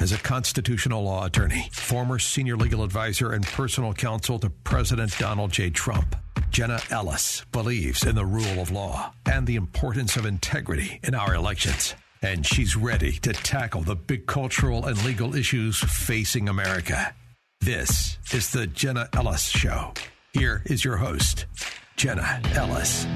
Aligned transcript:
As 0.00 0.12
a 0.12 0.18
constitutional 0.18 1.02
law 1.02 1.26
attorney, 1.26 1.68
former 1.72 2.18
senior 2.18 2.56
legal 2.56 2.82
advisor, 2.82 3.32
and 3.32 3.44
personal 3.44 3.92
counsel 3.92 4.38
to 4.38 4.48
President 4.48 5.14
Donald 5.18 5.52
J. 5.52 5.68
Trump, 5.68 6.16
Jenna 6.48 6.80
Ellis 6.90 7.44
believes 7.52 8.06
in 8.06 8.14
the 8.14 8.24
rule 8.24 8.60
of 8.60 8.70
law 8.70 9.12
and 9.26 9.46
the 9.46 9.56
importance 9.56 10.16
of 10.16 10.24
integrity 10.24 11.00
in 11.02 11.14
our 11.14 11.34
elections. 11.34 11.94
And 12.22 12.46
she's 12.46 12.76
ready 12.76 13.12
to 13.18 13.34
tackle 13.34 13.82
the 13.82 13.94
big 13.94 14.26
cultural 14.26 14.86
and 14.86 15.04
legal 15.04 15.34
issues 15.34 15.78
facing 15.78 16.48
America. 16.48 17.14
This 17.60 18.16
is 18.32 18.52
the 18.52 18.66
Jenna 18.66 19.10
Ellis 19.12 19.48
Show. 19.48 19.92
Here 20.32 20.62
is 20.64 20.82
your 20.82 20.96
host, 20.96 21.44
Jenna 21.96 22.40
Ellis. 22.54 23.06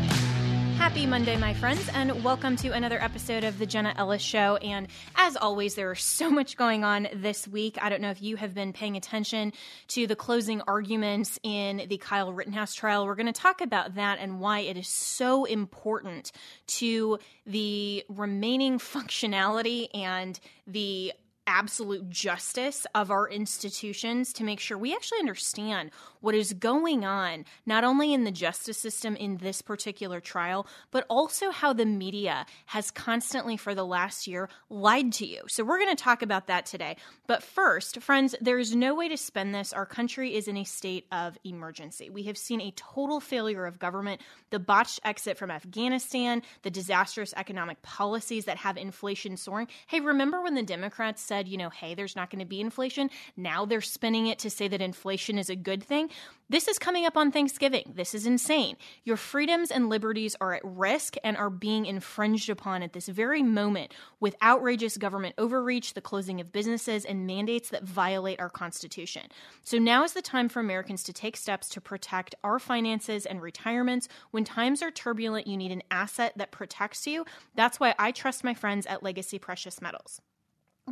Happy 0.77 1.07
Monday, 1.07 1.37
my 1.37 1.55
friends, 1.55 1.89
and 1.95 2.23
welcome 2.23 2.57
to 2.57 2.71
another 2.71 3.01
episode 3.01 3.45
of 3.45 3.59
the 3.59 3.65
Jenna 3.65 3.95
Ellis 3.97 4.21
Show. 4.21 4.57
And 4.57 4.89
as 5.17 5.37
always, 5.37 5.77
there 5.77 5.91
is 5.93 6.01
so 6.01 6.31
much 6.31 6.57
going 6.57 6.85
on 6.85 7.09
this 7.15 7.49
week. 7.49 7.79
I 7.81 7.89
don't 7.89 8.03
know 8.03 8.11
if 8.11 8.21
you 8.21 8.37
have 8.37 8.55
been 8.55 8.73
paying 8.73 8.97
attention 8.97 9.53
to 9.89 10.07
the 10.07 10.17
closing 10.17 10.61
arguments 10.63 11.39
in 11.43 11.83
the 11.89 11.97
Kyle 11.97 12.33
Rittenhouse 12.33 12.75
trial. 12.75 13.07
We're 13.07 13.15
going 13.15 13.27
to 13.27 13.33
talk 13.33 13.61
about 13.61 13.95
that 13.95 14.19
and 14.19 14.41
why 14.41 14.61
it 14.61 14.77
is 14.77 14.89
so 14.89 15.45
important 15.45 16.33
to 16.67 17.19
the 17.47 18.05
remaining 18.09 18.79
functionality 18.79 19.89
and 19.95 20.39
the 20.67 21.13
absolute 21.47 22.09
justice 22.09 22.87
of 22.95 23.11
our 23.11 23.29
institutions 23.29 24.33
to 24.33 24.45
make 24.45 24.61
sure 24.61 24.79
we 24.79 24.95
actually 24.95 25.19
understand 25.19 25.91
what 26.21 26.35
is 26.35 26.53
going 26.55 27.05
on, 27.05 27.45
not 27.67 27.85
only 27.85 28.15
in 28.15 28.25
the 28.25 28.31
justice 28.31 28.79
system 28.79 29.15
in 29.17 29.37
this 29.39 29.61
particular 29.61 30.21
trial, 30.21 30.67
but 30.91 31.05
also 31.11 31.51
how 31.51 31.73
the 31.73 31.85
media 31.85 32.47
has 32.67 32.91
constantly 32.91 33.57
for 33.57 33.75
the 33.75 33.85
last 33.85 34.27
year 34.27 34.49
lied 34.71 35.13
to 35.13 35.27
you. 35.27 35.43
So 35.49 35.65
we're 35.65 35.79
going 35.79 35.95
to 35.95 36.03
talk 36.03 36.23
about 36.23 36.47
that 36.47 36.65
today. 36.65 36.97
But 37.27 37.43
first, 37.43 38.01
friends, 38.01 38.35
there 38.41 38.59
is 38.59 38.75
no 38.75 38.95
way 38.95 39.09
to 39.09 39.17
spend 39.17 39.55
this. 39.55 39.73
Our 39.73 39.87
country 39.87 40.35
is 40.35 40.49
in 40.49 40.57
a 40.57 40.65
state 40.65 41.07
of 41.13 41.37
emergency. 41.45 42.09
We 42.09 42.23
have 42.25 42.39
seen 42.39 42.61
a 42.61 42.73
total 42.77 43.21
failure 43.21 43.67
of 43.67 43.79
government, 43.79 44.21
the 44.51 44.59
botched 44.59 45.01
exit 45.05 45.37
from 45.37 45.51
Afghanistan, 45.51 46.43
the 46.63 46.71
disastrous 46.71 47.35
economic 47.37 47.83
policies 47.83 48.47
that 48.47 48.59
have 48.59 48.77
inflation 48.77 49.37
soaring. 49.37 49.69
Hey, 49.87 50.01
remember 50.01 50.41
when 50.41 50.55
the 50.55 50.63
Democrats 50.63 51.23
said, 51.23 51.34
you 51.43 51.57
know, 51.57 51.71
hey, 51.71 51.95
there's 51.95 52.17
not 52.17 52.31
going 52.31 52.41
to 52.41 52.45
be 52.45 52.61
inflation? 52.61 53.11
Now 53.37 53.65
they're 53.65 53.81
spinning 53.81 54.27
it 54.27 54.39
to 54.41 54.51
say 54.51 54.69
that 54.69 54.81
inflation 54.81 55.39
is 55.39 55.51
a 55.51 55.57
good 55.57 55.83
thing. 55.83 56.11
This 56.49 56.69
is 56.69 56.79
coming 56.79 57.07
up 57.07 57.17
on 57.17 57.33
Thanksgiving. 57.33 57.95
This 57.97 58.15
is 58.15 58.27
insane. 58.27 58.77
Your 59.05 59.17
freedoms 59.17 59.71
and 59.71 59.89
liberties 59.89 60.37
are 60.41 60.53
at 60.53 60.63
risk 60.63 61.17
and 61.25 61.37
are 61.37 61.49
being 61.51 61.87
infringed 61.87 62.51
upon 62.51 62.83
at 62.83 62.93
this 62.93 63.09
very 63.09 63.43
moment 63.43 63.95
with 64.21 64.37
outrageous 64.43 64.99
government 64.99 65.35
overreach, 65.39 65.95
the 65.95 66.01
closing 66.01 66.41
of 66.41 66.53
businesses, 66.53 67.05
and 67.05 67.27
mandates 67.27 67.71
that 67.71 67.85
violate 67.85 68.41
our 68.41 68.51
Constitution. 68.51 69.23
So 69.63 69.79
now 69.79 70.05
is 70.05 70.13
the 70.13 70.23
time 70.23 70.49
for 70.49 70.61
Americans 70.61 71.03
to 71.05 71.13
take 71.13 71.37
steps 71.37 71.69
to 71.71 71.81
protect 71.81 72.35
our 72.45 72.59
finances 72.59 73.25
and 73.25 73.41
retirements. 73.41 74.09
When 74.31 74.45
times 74.45 74.83
are 74.83 74.91
turbulent, 74.91 75.47
you 75.47 75.57
need 75.57 75.73
an 75.73 75.83
asset 75.91 76.35
that 76.37 76.53
protects 76.53 77.07
you. 77.07 77.25
That's 77.55 77.81
why 77.81 77.95
I 77.99 78.13
trust 78.13 78.45
my 78.45 78.55
friends 78.55 78.87
at 78.87 79.03
Legacy 79.03 79.39
Precious 79.39 79.81
Metals. 79.81 80.21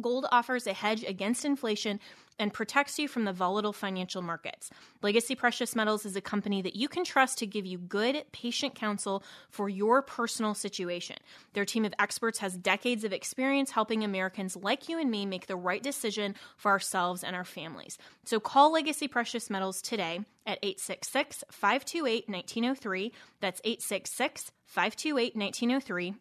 Gold 0.01 0.27
offers 0.33 0.67
a 0.67 0.73
hedge 0.73 1.05
against 1.05 1.45
inflation 1.45 2.01
and 2.39 2.53
protects 2.53 2.99
you 2.99 3.09
from 3.09 3.25
the 3.25 3.33
volatile 3.33 3.75
financial 3.75 4.23
markets. 4.23 4.71
Legacy 5.03 5.35
Precious 5.35 5.77
Metals 5.77 6.07
is 6.07 6.17
a 6.17 6.21
company 6.23 6.63
that 6.63 6.75
you 6.75 6.89
can 6.89 7.05
trust 7.05 7.39
to 7.39 7.47
give 7.47 7.67
you 7.67 7.77
good, 7.77 8.25
patient 8.33 8.75
counsel 8.75 9.23
for 9.51 9.69
your 9.69 10.01
personal 10.01 10.55
situation. 10.55 11.17
Their 11.53 11.67
team 11.67 11.85
of 11.85 11.93
experts 11.99 12.39
has 12.39 12.57
decades 12.57 13.05
of 13.05 13.13
experience 13.13 13.71
helping 13.73 14.03
Americans 14.03 14.57
like 14.57 14.89
you 14.89 14.99
and 14.99 15.11
me 15.11 15.27
make 15.27 15.47
the 15.47 15.57
right 15.57 15.83
decision 15.83 16.35
for 16.57 16.71
ourselves 16.71 17.23
and 17.23 17.37
our 17.37 17.45
families. 17.45 17.99
So 18.25 18.41
call 18.41 18.73
Legacy 18.73 19.09
Precious 19.09 19.51
Metals 19.51 19.83
today 19.83 20.21
at 20.47 20.59
866 20.63 21.45
528 21.51 22.29
1903. 22.29 23.13
That's 23.41 23.61
866 23.63 24.53
528 24.65 25.37
1903 25.37 26.15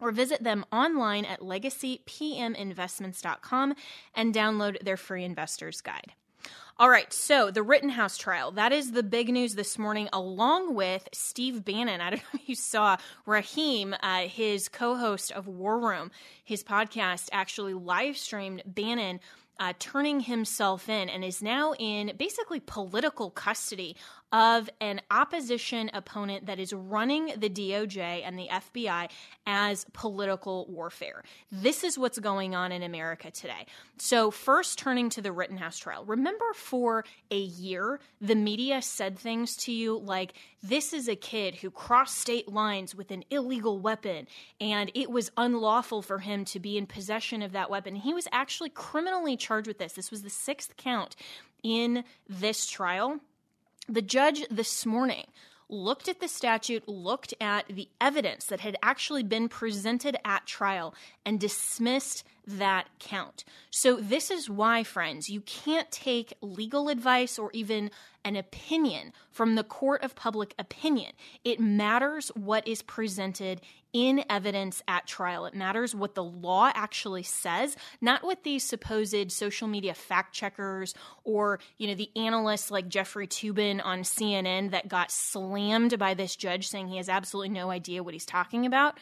or 0.00 0.12
visit 0.12 0.42
them 0.42 0.64
online 0.72 1.24
at 1.24 1.40
legacypminvestments.com 1.40 3.74
and 4.14 4.34
download 4.34 4.82
their 4.82 4.96
free 4.96 5.24
investor's 5.24 5.80
guide. 5.80 6.12
All 6.78 6.90
right, 6.90 7.10
so 7.10 7.50
the 7.50 7.62
Rittenhouse 7.62 8.18
trial, 8.18 8.50
that 8.52 8.70
is 8.70 8.92
the 8.92 9.02
big 9.02 9.30
news 9.30 9.54
this 9.54 9.78
morning, 9.78 10.10
along 10.12 10.74
with 10.74 11.08
Steve 11.10 11.64
Bannon. 11.64 12.02
I 12.02 12.10
don't 12.10 12.18
know 12.34 12.40
if 12.40 12.50
you 12.50 12.54
saw 12.54 12.98
Raheem, 13.24 13.96
uh, 14.02 14.28
his 14.28 14.68
co 14.68 14.94
host 14.94 15.32
of 15.32 15.48
War 15.48 15.78
Room, 15.78 16.10
his 16.44 16.62
podcast 16.62 17.30
actually 17.32 17.72
live 17.72 18.18
streamed 18.18 18.62
Bannon 18.66 19.20
uh, 19.58 19.72
turning 19.78 20.20
himself 20.20 20.88
in 20.88 21.08
and 21.08 21.24
is 21.24 21.42
now 21.42 21.72
in 21.78 22.12
basically 22.16 22.60
political 22.60 23.30
custody 23.30 23.96
of 24.32 24.68
an 24.80 25.00
opposition 25.10 25.90
opponent 25.94 26.46
that 26.46 26.58
is 26.58 26.72
running 26.72 27.32
the 27.36 27.48
DOJ 27.48 28.22
and 28.24 28.38
the 28.38 28.48
FBI 28.48 29.08
as 29.46 29.86
political 29.92 30.66
warfare. 30.68 31.22
This 31.50 31.84
is 31.84 31.96
what's 31.96 32.18
going 32.18 32.54
on 32.54 32.72
in 32.72 32.82
America 32.82 33.30
today. 33.30 33.66
So, 33.98 34.30
first 34.30 34.78
turning 34.78 35.10
to 35.10 35.22
the 35.22 35.32
Rittenhouse 35.32 35.78
trial, 35.78 36.04
remember 36.04 36.52
for 36.54 37.04
a 37.30 37.38
year, 37.38 38.00
the 38.20 38.34
media 38.34 38.82
said 38.82 39.18
things 39.18 39.56
to 39.58 39.72
you 39.72 39.98
like, 39.98 40.34
this 40.68 40.92
is 40.92 41.08
a 41.08 41.16
kid 41.16 41.56
who 41.56 41.70
crossed 41.70 42.18
state 42.18 42.52
lines 42.52 42.94
with 42.94 43.10
an 43.10 43.24
illegal 43.30 43.78
weapon, 43.78 44.26
and 44.60 44.90
it 44.94 45.10
was 45.10 45.30
unlawful 45.36 46.02
for 46.02 46.18
him 46.18 46.44
to 46.46 46.60
be 46.60 46.76
in 46.76 46.86
possession 46.86 47.42
of 47.42 47.52
that 47.52 47.70
weapon. 47.70 47.94
He 47.96 48.14
was 48.14 48.28
actually 48.32 48.70
criminally 48.70 49.36
charged 49.36 49.68
with 49.68 49.78
this. 49.78 49.92
This 49.92 50.10
was 50.10 50.22
the 50.22 50.30
sixth 50.30 50.76
count 50.76 51.16
in 51.62 52.04
this 52.28 52.66
trial. 52.66 53.20
The 53.88 54.02
judge 54.02 54.44
this 54.50 54.84
morning 54.84 55.26
looked 55.68 56.08
at 56.08 56.20
the 56.20 56.28
statute, 56.28 56.88
looked 56.88 57.34
at 57.40 57.66
the 57.68 57.88
evidence 58.00 58.46
that 58.46 58.60
had 58.60 58.76
actually 58.82 59.22
been 59.22 59.48
presented 59.48 60.16
at 60.24 60.46
trial, 60.46 60.94
and 61.24 61.40
dismissed 61.40 62.24
that 62.46 62.88
count. 62.98 63.44
So, 63.70 63.96
this 63.96 64.30
is 64.30 64.48
why, 64.48 64.82
friends, 64.84 65.28
you 65.28 65.40
can't 65.40 65.90
take 65.90 66.34
legal 66.40 66.88
advice 66.88 67.38
or 67.38 67.50
even 67.52 67.90
an 68.24 68.36
opinion 68.36 69.12
from 69.30 69.54
the 69.54 69.62
court 69.62 70.02
of 70.02 70.16
public 70.16 70.54
opinion. 70.58 71.12
It 71.44 71.60
matters 71.60 72.28
what 72.34 72.66
is 72.66 72.82
presented 72.82 73.60
in 73.92 74.24
evidence 74.28 74.82
at 74.86 75.06
trial. 75.06 75.46
It 75.46 75.54
matters 75.54 75.94
what 75.94 76.14
the 76.14 76.24
law 76.24 76.70
actually 76.74 77.22
says, 77.22 77.76
not 78.00 78.24
what 78.24 78.42
these 78.42 78.62
supposed 78.62 79.32
social 79.32 79.68
media 79.68 79.94
fact 79.94 80.34
checkers 80.34 80.94
or, 81.24 81.60
you 81.78 81.86
know, 81.86 81.94
the 81.94 82.10
analysts 82.16 82.70
like 82.70 82.88
Jeffrey 82.88 83.26
Toobin 83.26 83.80
on 83.82 84.00
CNN 84.00 84.72
that 84.72 84.88
got 84.88 85.10
slammed 85.10 85.98
by 85.98 86.14
this 86.14 86.36
judge 86.36 86.68
saying 86.68 86.88
he 86.88 86.98
has 86.98 87.08
absolutely 87.08 87.48
no 87.50 87.70
idea 87.70 88.02
what 88.02 88.12
he's 88.12 88.26
talking 88.26 88.66
about. 88.66 88.98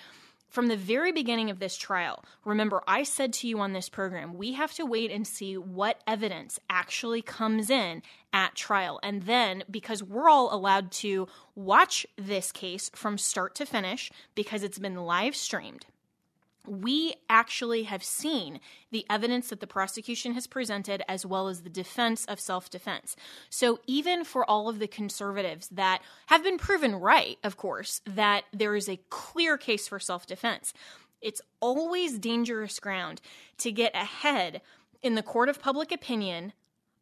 From 0.54 0.68
the 0.68 0.76
very 0.76 1.10
beginning 1.10 1.50
of 1.50 1.58
this 1.58 1.76
trial, 1.76 2.24
remember, 2.44 2.84
I 2.86 3.02
said 3.02 3.32
to 3.32 3.48
you 3.48 3.58
on 3.58 3.72
this 3.72 3.88
program, 3.88 4.34
we 4.34 4.52
have 4.52 4.72
to 4.74 4.86
wait 4.86 5.10
and 5.10 5.26
see 5.26 5.58
what 5.58 6.00
evidence 6.06 6.60
actually 6.70 7.22
comes 7.22 7.70
in 7.70 8.02
at 8.32 8.54
trial. 8.54 9.00
And 9.02 9.24
then, 9.24 9.64
because 9.68 10.00
we're 10.00 10.28
all 10.28 10.54
allowed 10.54 10.92
to 10.92 11.26
watch 11.56 12.06
this 12.14 12.52
case 12.52 12.88
from 12.94 13.18
start 13.18 13.56
to 13.56 13.66
finish 13.66 14.12
because 14.36 14.62
it's 14.62 14.78
been 14.78 14.94
live 14.94 15.34
streamed, 15.34 15.86
we 16.66 17.14
actually 17.28 17.84
have 17.84 18.02
seen 18.02 18.60
the 18.90 19.04
evidence 19.10 19.48
that 19.48 19.60
the 19.60 19.66
prosecution 19.66 20.32
has 20.32 20.46
presented 20.46 21.02
as 21.08 21.26
well 21.26 21.48
as 21.48 21.62
the 21.62 21.70
defense 21.70 22.24
of 22.26 22.40
self 22.40 22.70
defense. 22.70 23.16
So, 23.50 23.80
even 23.86 24.24
for 24.24 24.48
all 24.48 24.68
of 24.68 24.78
the 24.78 24.88
conservatives 24.88 25.68
that 25.68 26.02
have 26.26 26.42
been 26.42 26.58
proven 26.58 26.94
right, 26.94 27.38
of 27.44 27.56
course, 27.56 28.00
that 28.06 28.44
there 28.52 28.74
is 28.76 28.88
a 28.88 29.00
clear 29.10 29.58
case 29.58 29.88
for 29.88 29.98
self 29.98 30.26
defense, 30.26 30.72
it's 31.20 31.42
always 31.60 32.18
dangerous 32.18 32.78
ground 32.78 33.20
to 33.58 33.72
get 33.72 33.94
ahead 33.94 34.60
in 35.02 35.14
the 35.14 35.22
court 35.22 35.48
of 35.48 35.60
public 35.60 35.92
opinion 35.92 36.52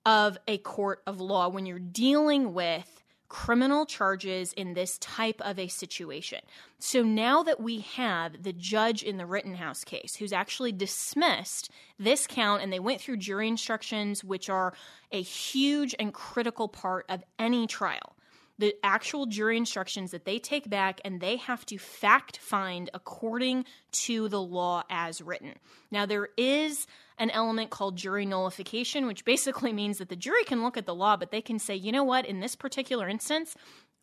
of 0.04 0.38
a 0.48 0.58
court 0.58 1.02
of 1.06 1.20
law 1.20 1.48
when 1.48 1.66
you're 1.66 1.78
dealing 1.78 2.54
with 2.54 3.01
criminal 3.32 3.86
charges 3.86 4.52
in 4.52 4.74
this 4.74 4.98
type 4.98 5.40
of 5.40 5.58
a 5.58 5.66
situation. 5.66 6.38
So 6.78 7.02
now 7.02 7.42
that 7.44 7.60
we 7.60 7.80
have 7.80 8.42
the 8.42 8.52
judge 8.52 9.02
in 9.02 9.16
the 9.16 9.24
Rittenhouse 9.24 9.84
case 9.84 10.16
who's 10.16 10.34
actually 10.34 10.72
dismissed 10.72 11.70
this 11.98 12.26
count 12.26 12.62
and 12.62 12.70
they 12.70 12.78
went 12.78 13.00
through 13.00 13.16
jury 13.16 13.48
instructions, 13.48 14.22
which 14.22 14.50
are 14.50 14.74
a 15.12 15.22
huge 15.22 15.94
and 15.98 16.12
critical 16.12 16.68
part 16.68 17.06
of 17.08 17.24
any 17.38 17.66
trial 17.66 18.14
the 18.58 18.76
actual 18.84 19.26
jury 19.26 19.56
instructions 19.56 20.12
that 20.12 20.24
they 20.24 20.38
take 20.38 20.68
back 20.68 21.00
and 21.04 21.20
they 21.20 21.36
have 21.36 21.66
to 21.66 21.78
fact 21.78 22.36
find 22.36 22.90
according 22.94 23.64
to 23.90 24.28
the 24.28 24.40
law 24.40 24.84
as 24.88 25.20
written. 25.22 25.54
Now, 25.90 26.06
there 26.06 26.28
is 26.36 26.86
an 27.22 27.30
element 27.30 27.70
called 27.70 27.94
jury 27.94 28.26
nullification, 28.26 29.06
which 29.06 29.24
basically 29.24 29.72
means 29.80 29.98
that 29.98 30.08
the 30.08 30.16
jury 30.16 30.42
can 30.44 30.62
look 30.62 30.76
at 30.76 30.86
the 30.86 30.94
law, 30.94 31.16
but 31.16 31.30
they 31.30 31.40
can 31.40 31.58
say, 31.58 31.74
you 31.74 31.92
know 31.92 32.04
what, 32.04 32.26
in 32.26 32.40
this 32.40 32.56
particular 32.56 33.08
instance, 33.08 33.54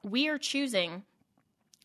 we 0.02 0.30
are 0.30 0.38
choosing 0.38 1.04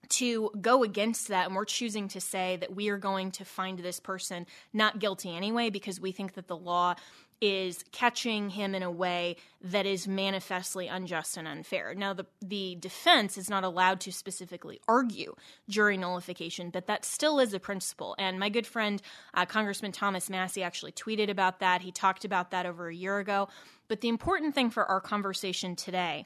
to 0.09 0.51
go 0.61 0.85
against 0.85 1.29
that 1.29 1.47
and 1.47 1.57
we're 1.57 1.65
choosing 1.65 2.07
to 2.09 2.21
say 2.21 2.57
that 2.57 2.75
we 2.75 2.89
are 2.89 2.99
going 2.99 3.33
to 3.33 3.45
find 3.45 3.79
this 3.79 3.99
person 3.99 4.47
not 4.73 4.99
guilty 4.99 5.35
anyway 5.35 5.71
because 5.71 5.99
we 5.99 6.13
think 6.13 6.35
that 6.35 6.47
the 6.47 6.57
law 6.57 6.95
is 7.45 7.85
catching 7.93 8.49
him 8.49 8.75
in 8.75 8.83
a 8.83 8.91
way 8.91 9.37
that 9.61 9.85
is 9.85 10.09
manifestly 10.09 10.89
unjust 10.89 11.37
and 11.37 11.47
unfair. 11.47 11.95
Now, 11.95 12.15
the, 12.15 12.25
the 12.41 12.79
defense 12.81 13.37
is 13.37 13.51
not 13.51 13.65
allowed 13.65 14.01
to 14.01 14.13
specifically 14.13 14.81
argue 14.89 15.35
jury 15.69 15.99
nullification, 15.99 16.71
but 16.71 16.87
that 16.87 17.05
still 17.05 17.39
is 17.39 17.53
a 17.53 17.61
principle. 17.61 18.15
And 18.19 18.41
my 18.41 18.49
good 18.49 18.67
friend, 18.67 19.03
uh, 19.35 19.45
Congressman 19.45 19.93
Thomas 19.93 20.31
Massie, 20.31 20.63
actually 20.63 20.93
tweeted 20.93 21.29
about 21.29 21.61
that. 21.61 21.83
He 21.83 21.93
talked 21.93 22.25
about 22.25 22.51
that 22.53 22.65
over 22.65 22.89
a 22.89 22.95
year 22.95 23.19
ago. 23.19 23.49
But 23.89 24.01
the 24.01 24.09
important 24.09 24.55
thing 24.55 24.71
for 24.71 24.87
our 24.87 25.03
conversation 25.03 25.77
today 25.77 26.25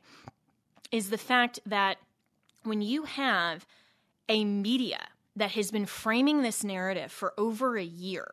is 0.93 1.11
the 1.11 1.19
fact 1.19 1.59
that 1.67 1.99
when 2.63 2.81
you 2.81 3.03
have 3.03 3.67
a 4.29 4.45
media 4.45 5.01
that 5.35 5.51
has 5.51 5.73
been 5.73 5.87
framing 5.87 6.43
this 6.43 6.63
narrative 6.63 7.11
for 7.11 7.35
over 7.37 7.77
a 7.77 7.85
year 7.85 8.31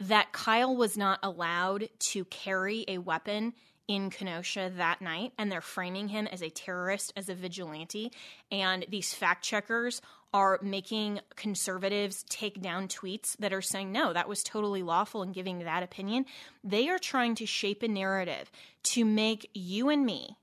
that 0.00 0.32
Kyle 0.32 0.74
was 0.74 0.96
not 0.96 1.18
allowed 1.22 1.88
to 1.98 2.24
carry 2.26 2.84
a 2.88 2.98
weapon 2.98 3.54
in 3.88 4.10
Kenosha 4.10 4.70
that 4.76 5.00
night, 5.00 5.32
and 5.38 5.50
they're 5.50 5.60
framing 5.62 6.08
him 6.08 6.26
as 6.26 6.42
a 6.42 6.50
terrorist, 6.50 7.12
as 7.16 7.28
a 7.28 7.34
vigilante. 7.34 8.12
And 8.52 8.84
these 8.88 9.14
fact 9.14 9.42
checkers 9.42 10.02
are 10.34 10.60
making 10.62 11.20
conservatives 11.36 12.22
take 12.28 12.60
down 12.60 12.86
tweets 12.86 13.34
that 13.38 13.52
are 13.54 13.62
saying, 13.62 13.90
no, 13.90 14.12
that 14.12 14.28
was 14.28 14.42
totally 14.42 14.82
lawful 14.82 15.22
and 15.22 15.34
giving 15.34 15.60
that 15.60 15.82
opinion. 15.82 16.26
They 16.62 16.90
are 16.90 16.98
trying 16.98 17.34
to 17.36 17.46
shape 17.46 17.82
a 17.82 17.88
narrative 17.88 18.50
to 18.84 19.06
make 19.06 19.50
you 19.54 19.88
and 19.88 20.04
me 20.04 20.36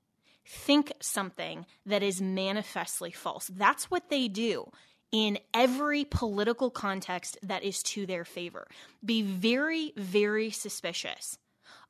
think 0.44 0.92
something 1.00 1.66
that 1.86 2.02
is 2.02 2.20
manifestly 2.20 3.12
false. 3.12 3.46
That's 3.46 3.90
what 3.90 4.10
they 4.10 4.26
do 4.26 4.70
in 5.12 5.38
every 5.54 6.04
political 6.04 6.70
context 6.70 7.38
that 7.42 7.62
is 7.62 7.82
to 7.82 8.06
their 8.06 8.24
favor. 8.24 8.66
Be 9.04 9.22
very, 9.22 9.92
very 9.96 10.50
suspicious 10.50 11.38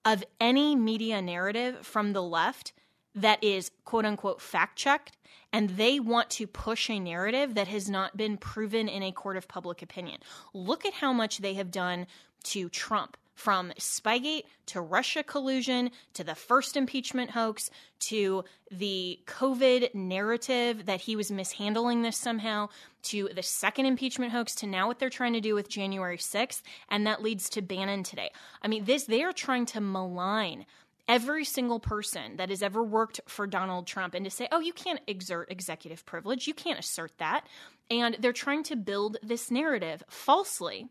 of 0.04 0.24
any 0.40 0.76
media 0.76 1.20
narrative 1.20 1.84
from 1.84 2.12
the 2.12 2.22
left 2.22 2.72
that 3.14 3.42
is 3.42 3.70
quote 3.84 4.04
unquote 4.04 4.40
fact 4.40 4.76
checked 4.76 5.16
and 5.52 5.70
they 5.70 5.98
want 5.98 6.28
to 6.28 6.46
push 6.46 6.90
a 6.90 7.00
narrative 7.00 7.54
that 7.54 7.68
has 7.68 7.88
not 7.88 8.16
been 8.16 8.36
proven 8.36 8.88
in 8.88 9.02
a 9.02 9.12
court 9.12 9.36
of 9.36 9.48
public 9.48 9.82
opinion. 9.82 10.20
Look 10.52 10.84
at 10.84 10.94
how 10.94 11.12
much 11.12 11.38
they 11.38 11.54
have 11.54 11.70
done 11.70 12.06
to 12.44 12.68
Trump 12.68 13.16
from 13.36 13.70
Spygate 13.78 14.44
to 14.66 14.80
Russia 14.80 15.22
collusion 15.22 15.90
to 16.14 16.24
the 16.24 16.34
first 16.34 16.76
impeachment 16.76 17.30
hoax 17.30 17.70
to 18.00 18.44
the 18.70 19.20
COVID 19.26 19.94
narrative 19.94 20.86
that 20.86 21.02
he 21.02 21.14
was 21.14 21.30
mishandling 21.30 22.02
this 22.02 22.16
somehow 22.16 22.68
to 23.02 23.28
the 23.34 23.42
second 23.42 23.86
impeachment 23.86 24.32
hoax 24.32 24.54
to 24.56 24.66
now 24.66 24.88
what 24.88 24.98
they're 24.98 25.10
trying 25.10 25.34
to 25.34 25.40
do 25.40 25.54
with 25.54 25.68
January 25.68 26.16
6th. 26.16 26.62
And 26.88 27.06
that 27.06 27.22
leads 27.22 27.48
to 27.50 27.62
Bannon 27.62 28.02
today. 28.02 28.30
I 28.62 28.68
mean, 28.68 28.84
this, 28.84 29.04
they 29.04 29.22
are 29.22 29.32
trying 29.32 29.66
to 29.66 29.80
malign 29.80 30.66
every 31.08 31.44
single 31.44 31.78
person 31.78 32.36
that 32.36 32.48
has 32.48 32.62
ever 32.62 32.82
worked 32.82 33.20
for 33.26 33.46
Donald 33.46 33.86
Trump 33.86 34.14
and 34.14 34.24
to 34.24 34.30
say, 34.30 34.48
oh, 34.50 34.60
you 34.60 34.72
can't 34.72 35.00
exert 35.06 35.50
executive 35.50 36.04
privilege. 36.04 36.46
You 36.46 36.54
can't 36.54 36.80
assert 36.80 37.12
that. 37.18 37.46
And 37.90 38.16
they're 38.18 38.32
trying 38.32 38.64
to 38.64 38.76
build 38.76 39.18
this 39.22 39.50
narrative 39.50 40.02
falsely 40.08 40.88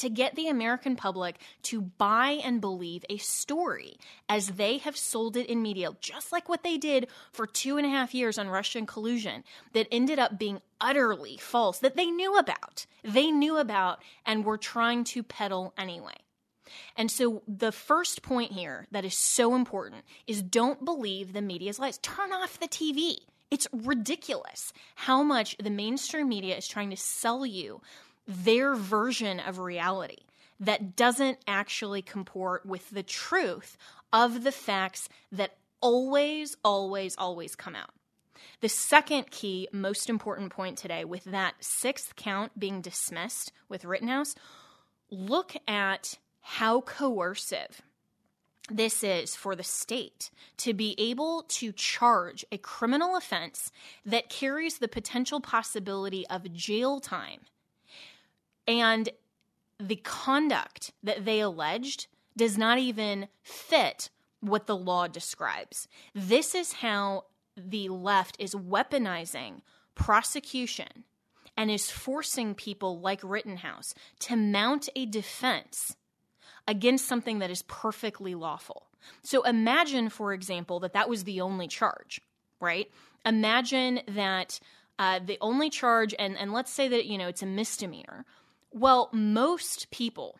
to 0.00 0.10
get 0.10 0.34
the 0.34 0.48
American 0.48 0.96
public 0.96 1.36
to 1.62 1.80
buy 1.80 2.40
and 2.44 2.60
believe 2.60 3.04
a 3.08 3.16
story 3.18 3.96
as 4.28 4.48
they 4.48 4.78
have 4.78 4.96
sold 4.96 5.36
it 5.36 5.46
in 5.46 5.62
media, 5.62 5.90
just 6.00 6.32
like 6.32 6.48
what 6.48 6.62
they 6.62 6.76
did 6.76 7.08
for 7.32 7.46
two 7.46 7.76
and 7.76 7.86
a 7.86 7.90
half 7.90 8.14
years 8.14 8.38
on 8.38 8.48
Russian 8.48 8.86
collusion, 8.86 9.44
that 9.72 9.88
ended 9.90 10.18
up 10.18 10.38
being 10.38 10.60
utterly 10.80 11.36
false, 11.36 11.78
that 11.78 11.96
they 11.96 12.06
knew 12.06 12.36
about. 12.36 12.86
They 13.02 13.30
knew 13.30 13.58
about 13.58 14.02
and 14.26 14.44
were 14.44 14.58
trying 14.58 15.04
to 15.04 15.22
peddle 15.22 15.72
anyway. 15.76 16.16
And 16.96 17.10
so 17.10 17.42
the 17.46 17.72
first 17.72 18.22
point 18.22 18.52
here 18.52 18.86
that 18.90 19.04
is 19.04 19.16
so 19.16 19.54
important 19.54 20.04
is 20.26 20.42
don't 20.42 20.84
believe 20.84 21.32
the 21.32 21.42
media's 21.42 21.78
lies. 21.78 21.98
Turn 21.98 22.32
off 22.32 22.60
the 22.60 22.68
TV. 22.68 23.16
It's 23.50 23.66
ridiculous 23.72 24.72
how 24.94 25.22
much 25.24 25.56
the 25.58 25.70
mainstream 25.70 26.28
media 26.28 26.56
is 26.56 26.68
trying 26.68 26.90
to 26.90 26.96
sell 26.96 27.44
you 27.44 27.80
their 28.26 28.74
version 28.74 29.40
of 29.40 29.58
reality 29.58 30.24
that 30.60 30.94
doesn't 30.94 31.38
actually 31.46 32.02
comport 32.02 32.66
with 32.66 32.90
the 32.90 33.02
truth 33.02 33.76
of 34.12 34.44
the 34.44 34.52
facts 34.52 35.08
that 35.32 35.56
always, 35.80 36.56
always, 36.62 37.16
always 37.16 37.56
come 37.56 37.74
out. 37.74 37.90
The 38.60 38.68
second 38.68 39.30
key, 39.30 39.68
most 39.72 40.10
important 40.10 40.52
point 40.52 40.76
today, 40.76 41.04
with 41.04 41.24
that 41.24 41.54
sixth 41.60 42.14
count 42.16 42.58
being 42.58 42.80
dismissed 42.82 43.52
with 43.68 43.84
Rittenhouse, 43.84 44.34
look 45.10 45.54
at 45.66 46.18
how 46.40 46.82
coercive 46.82 47.82
this 48.70 49.02
is 49.02 49.34
for 49.34 49.56
the 49.56 49.64
state 49.64 50.30
to 50.58 50.72
be 50.72 50.94
able 50.98 51.44
to 51.48 51.72
charge 51.72 52.44
a 52.52 52.58
criminal 52.58 53.16
offense 53.16 53.72
that 54.06 54.28
carries 54.28 54.78
the 54.78 54.88
potential 54.88 55.40
possibility 55.40 56.26
of 56.28 56.52
jail 56.52 57.00
time 57.00 57.40
and 58.66 59.08
the 59.78 59.96
conduct 59.96 60.92
that 61.02 61.24
they 61.24 61.40
alleged 61.40 62.06
does 62.36 62.56
not 62.58 62.78
even 62.78 63.28
fit 63.42 64.10
what 64.40 64.66
the 64.66 64.76
law 64.76 65.06
describes. 65.06 65.88
This 66.14 66.54
is 66.54 66.74
how 66.74 67.24
the 67.56 67.88
left 67.88 68.36
is 68.38 68.54
weaponizing 68.54 69.60
prosecution 69.94 71.04
and 71.56 71.70
is 71.70 71.90
forcing 71.90 72.54
people 72.54 73.00
like 73.00 73.20
Rittenhouse 73.22 73.94
to 74.20 74.36
mount 74.36 74.88
a 74.96 75.04
defense 75.04 75.96
against 76.66 77.06
something 77.06 77.40
that 77.40 77.50
is 77.50 77.62
perfectly 77.62 78.34
lawful. 78.34 78.86
So 79.22 79.42
imagine, 79.42 80.08
for 80.08 80.32
example, 80.32 80.80
that 80.80 80.92
that 80.92 81.08
was 81.08 81.24
the 81.24 81.40
only 81.40 81.68
charge, 81.68 82.20
right? 82.60 82.90
Imagine 83.26 84.00
that 84.08 84.60
uh, 84.98 85.18
the 85.24 85.38
only 85.40 85.70
charge, 85.70 86.14
and, 86.18 86.36
and 86.36 86.52
let's 86.52 86.72
say 86.72 86.88
that, 86.88 87.06
you 87.06 87.18
know, 87.18 87.28
it's 87.28 87.42
a 87.42 87.46
misdemeanor 87.46 88.24
well, 88.72 89.08
most 89.12 89.90
people 89.90 90.38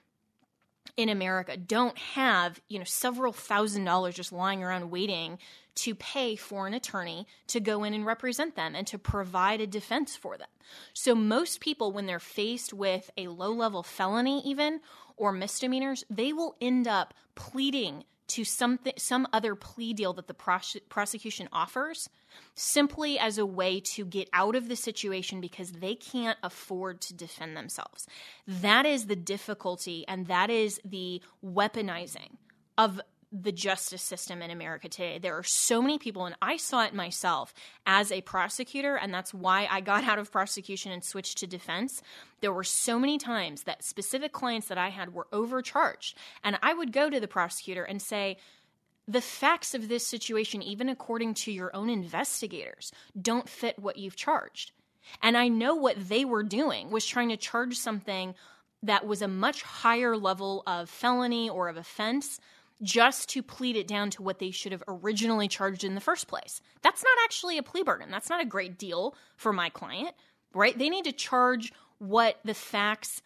in 0.97 1.09
America 1.09 1.57
don't 1.57 1.97
have, 1.99 2.61
you 2.69 2.79
know, 2.79 2.85
several 2.85 3.33
thousand 3.33 3.85
dollars 3.85 4.15
just 4.15 4.33
lying 4.33 4.63
around 4.63 4.91
waiting 4.91 5.39
to 5.77 5.95
pay 5.95 6.37
for 6.37 6.67
an 6.67 6.75
attorney 6.75 7.27
to 7.47 7.61
go 7.61 7.85
in 7.85 7.95
and 7.95 8.05
represent 8.05 8.57
them 8.57 8.75
and 8.75 8.87
to 8.87 8.99
provide 8.99 9.61
a 9.61 9.67
defense 9.67 10.17
for 10.17 10.37
them. 10.37 10.49
So 10.93 11.15
most 11.15 11.61
people 11.61 11.93
when 11.93 12.07
they're 12.07 12.19
faced 12.19 12.75
with 12.75 13.11
a 13.17 13.29
low-level 13.29 13.83
felony 13.83 14.43
even 14.45 14.81
or 15.17 15.33
misdemeanors, 15.33 16.05
they 16.11 16.33
will 16.33 16.57
end 16.61 16.87
up 16.87 17.15
pleading 17.35 18.05
to 18.29 18.45
something 18.45 18.93
some 18.97 19.27
other 19.33 19.55
plea 19.55 19.93
deal 19.93 20.13
that 20.13 20.29
the 20.29 20.35
pros- 20.35 20.77
prosecution 20.89 21.49
offers 21.53 22.09
simply 22.55 23.19
as 23.19 23.39
a 23.39 23.47
way 23.47 23.81
to 23.95 24.05
get 24.05 24.29
out 24.33 24.55
of 24.55 24.69
the 24.69 24.77
situation 24.77 25.41
because 25.41 25.73
they 25.73 25.95
can't 25.95 26.39
afford 26.43 27.01
to 27.03 27.15
defend 27.15 27.57
themselves. 27.57 28.07
That 28.47 28.87
is 28.87 29.07
the 29.07 29.17
difficulty 29.17 30.05
and 30.09 30.27
that 30.27 30.51
is 30.51 30.81
the 30.85 31.23
weaponizing 31.45 32.37
of 32.77 33.01
the 33.33 33.53
justice 33.53 34.03
system 34.03 34.43
in 34.43 34.51
America 34.51 34.89
today. 34.89 35.19
There 35.19 35.37
are 35.37 35.45
so 35.45 35.81
many 35.81 35.99
people, 35.99 36.27
and 36.27 36.35
I 36.43 36.57
saw 36.57 36.85
it 36.85 36.95
myself 36.95 37.55
as 37.87 38.11
a 38.11 38.23
prosecutor, 38.23 38.97
and 38.97 39.15
that's 39.15 39.33
why 39.33 39.69
I 39.71 39.81
got 39.81 40.05
out 40.05 40.19
of 40.19 40.33
prosecution 40.33 40.91
and 40.91 41.05
switched 41.05 41.39
to 41.39 41.47
defense. 41.47 42.03
There 42.41 42.53
were 42.53 42.65
so 42.65 42.99
many 42.99 43.19
times 43.19 43.63
that 43.65 43.85
specific 43.85 44.33
clients 44.33 44.67
that 44.67 44.79
I 44.79 44.89
had 44.89 45.15
were 45.15 45.29
overcharged, 45.33 46.17
and 46.43 46.59
I 46.61 46.75
would 46.75 46.93
go 46.93 47.09
to 47.09 47.21
the 47.21 47.29
prosecutor 47.29 47.85
and 47.85 48.03
say, 48.03 48.37
the 49.11 49.21
facts 49.21 49.75
of 49.75 49.89
this 49.89 50.07
situation, 50.07 50.63
even 50.63 50.89
according 50.89 51.35
to 51.35 51.51
your 51.51 51.75
own 51.75 51.91
investigators, 51.91 52.93
don't 53.21 53.49
fit 53.49 53.79
what 53.79 53.97
you've 53.97 54.15
charged. 54.15 54.71
And 55.21 55.37
I 55.37 55.49
know 55.49 55.75
what 55.75 56.09
they 56.09 56.25
were 56.25 56.45
doing 56.45 56.91
was 56.91 57.05
trying 57.05 57.31
to 57.31 57.37
charge 57.37 57.77
something 57.77 58.35
that 58.85 59.07
was 59.07 59.21
a 59.21 59.29
much 59.29 59.63
higher 59.63 60.17
level 60.17 60.63
of 60.65 60.89
felony 60.89 61.51
or 61.51 61.69
of 61.69 61.77
offense 61.77 62.39
just 62.83 63.29
to 63.31 63.43
plead 63.43 63.77
it 63.77 63.89
down 63.89 64.11
to 64.11 64.23
what 64.23 64.39
they 64.39 64.53
should 64.53 64.73
have 64.73 64.85
originally 64.87 65.49
charged 65.49 65.83
in 65.83 65.97
the 65.97 66.01
first 66.01 66.29
place. 66.29 66.63
That's 66.83 67.03
not 67.03 67.25
actually 67.25 67.59
a 67.59 67.63
plea 67.65 67.83
bargain. 67.83 68.11
That's 68.11 68.31
not 68.31 68.41
a 68.41 68.47
great 68.47 68.79
deal 68.79 69.17
for 69.37 69.53
my 69.53 69.71
client, 69.71 70.15
right? 70.55 70.79
They 70.79 70.89
need 70.89 71.05
to 71.05 71.13
charge 71.13 71.73
what 71.99 72.39
the 72.45 72.55
facts 72.55 73.23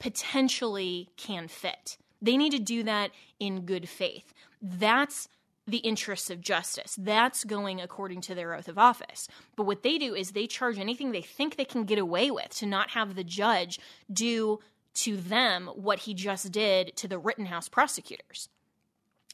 potentially 0.00 1.08
can 1.16 1.46
fit. 1.46 1.96
They 2.20 2.36
need 2.36 2.50
to 2.50 2.58
do 2.58 2.82
that 2.82 3.12
in 3.38 3.64
good 3.64 3.88
faith. 3.88 4.34
That's 4.60 5.28
the 5.66 5.78
interests 5.78 6.30
of 6.30 6.40
justice. 6.40 6.96
That's 6.98 7.44
going 7.44 7.80
according 7.80 8.22
to 8.22 8.34
their 8.34 8.54
oath 8.54 8.68
of 8.68 8.78
office. 8.78 9.28
But 9.56 9.66
what 9.66 9.82
they 9.82 9.98
do 9.98 10.14
is 10.14 10.32
they 10.32 10.46
charge 10.46 10.78
anything 10.78 11.12
they 11.12 11.22
think 11.22 11.56
they 11.56 11.64
can 11.64 11.84
get 11.84 11.98
away 11.98 12.30
with 12.30 12.50
to 12.56 12.66
not 12.66 12.90
have 12.90 13.14
the 13.14 13.24
judge 13.24 13.78
do 14.12 14.58
to 14.92 15.16
them 15.16 15.68
what 15.74 16.00
he 16.00 16.14
just 16.14 16.50
did 16.50 16.96
to 16.96 17.06
the 17.06 17.18
Rittenhouse 17.18 17.68
prosecutors 17.68 18.48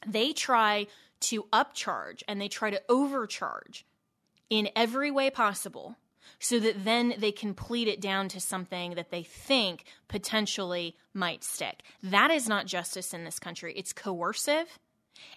they 0.05 0.33
try 0.33 0.87
to 1.19 1.43
upcharge 1.53 2.21
and 2.27 2.39
they 2.39 2.47
try 2.47 2.69
to 2.69 2.81
overcharge 2.89 3.85
in 4.49 4.69
every 4.75 5.09
way 5.09 5.29
possible 5.29 5.97
so 6.39 6.59
that 6.59 6.83
then 6.83 7.15
they 7.17 7.31
can 7.31 7.53
plead 7.53 7.87
it 7.87 8.01
down 8.01 8.27
to 8.27 8.39
something 8.39 8.93
that 8.95 9.09
they 9.09 9.23
think 9.23 9.85
potentially 10.07 10.95
might 11.13 11.43
stick. 11.43 11.81
That 12.03 12.31
is 12.31 12.47
not 12.47 12.67
justice 12.67 13.13
in 13.13 13.23
this 13.23 13.39
country. 13.39 13.73
It's 13.75 13.93
coercive 13.93 14.77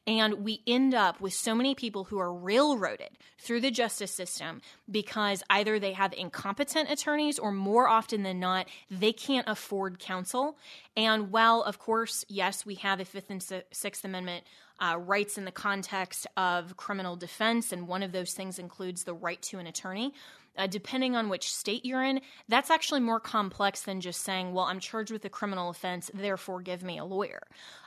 and 0.06 0.44
we 0.44 0.62
end 0.66 0.94
up 0.94 1.20
with 1.20 1.32
so 1.32 1.54
many 1.54 1.74
people 1.74 2.04
who 2.04 2.18
are 2.18 2.32
railroaded 2.32 3.10
through 3.38 3.60
the 3.60 3.70
justice 3.70 4.10
system 4.10 4.60
because 4.90 5.42
either 5.50 5.78
they 5.78 5.92
have 5.92 6.12
incompetent 6.12 6.90
attorneys 6.90 7.38
or 7.38 7.52
more 7.52 7.88
often 7.88 8.22
than 8.22 8.40
not, 8.40 8.68
they 8.90 9.12
can't 9.12 9.48
afford 9.48 9.98
counsel. 9.98 10.56
And 10.96 11.30
while, 11.30 11.62
of 11.62 11.78
course, 11.78 12.24
yes, 12.28 12.66
we 12.66 12.76
have 12.76 13.00
a 13.00 13.04
Fifth 13.04 13.30
and 13.30 13.44
Sixth 13.72 14.04
Amendment 14.04 14.44
uh, 14.80 14.96
rights 14.98 15.36
in 15.36 15.44
the 15.44 15.52
context 15.52 16.26
of 16.36 16.76
criminal 16.76 17.16
defense, 17.16 17.72
and 17.72 17.86
one 17.86 18.02
of 18.02 18.12
those 18.12 18.32
things 18.32 18.58
includes 18.58 19.04
the 19.04 19.12
right 19.12 19.40
to 19.42 19.58
an 19.58 19.66
attorney 19.66 20.14
uh, 20.56 20.66
depending 20.66 21.16
on 21.16 21.28
which 21.28 21.52
state 21.52 21.84
you're 21.84 22.02
in, 22.02 22.20
that's 22.48 22.70
actually 22.70 23.00
more 23.00 23.20
complex 23.20 23.82
than 23.82 24.00
just 24.00 24.22
saying, 24.22 24.52
well, 24.52 24.64
I'm 24.64 24.80
charged 24.80 25.12
with 25.12 25.24
a 25.24 25.28
criminal 25.30 25.70
offense, 25.70 26.10
therefore 26.12 26.60
give 26.60 26.82
me 26.82 26.98
a 26.98 27.04
lawyer. 27.04 27.42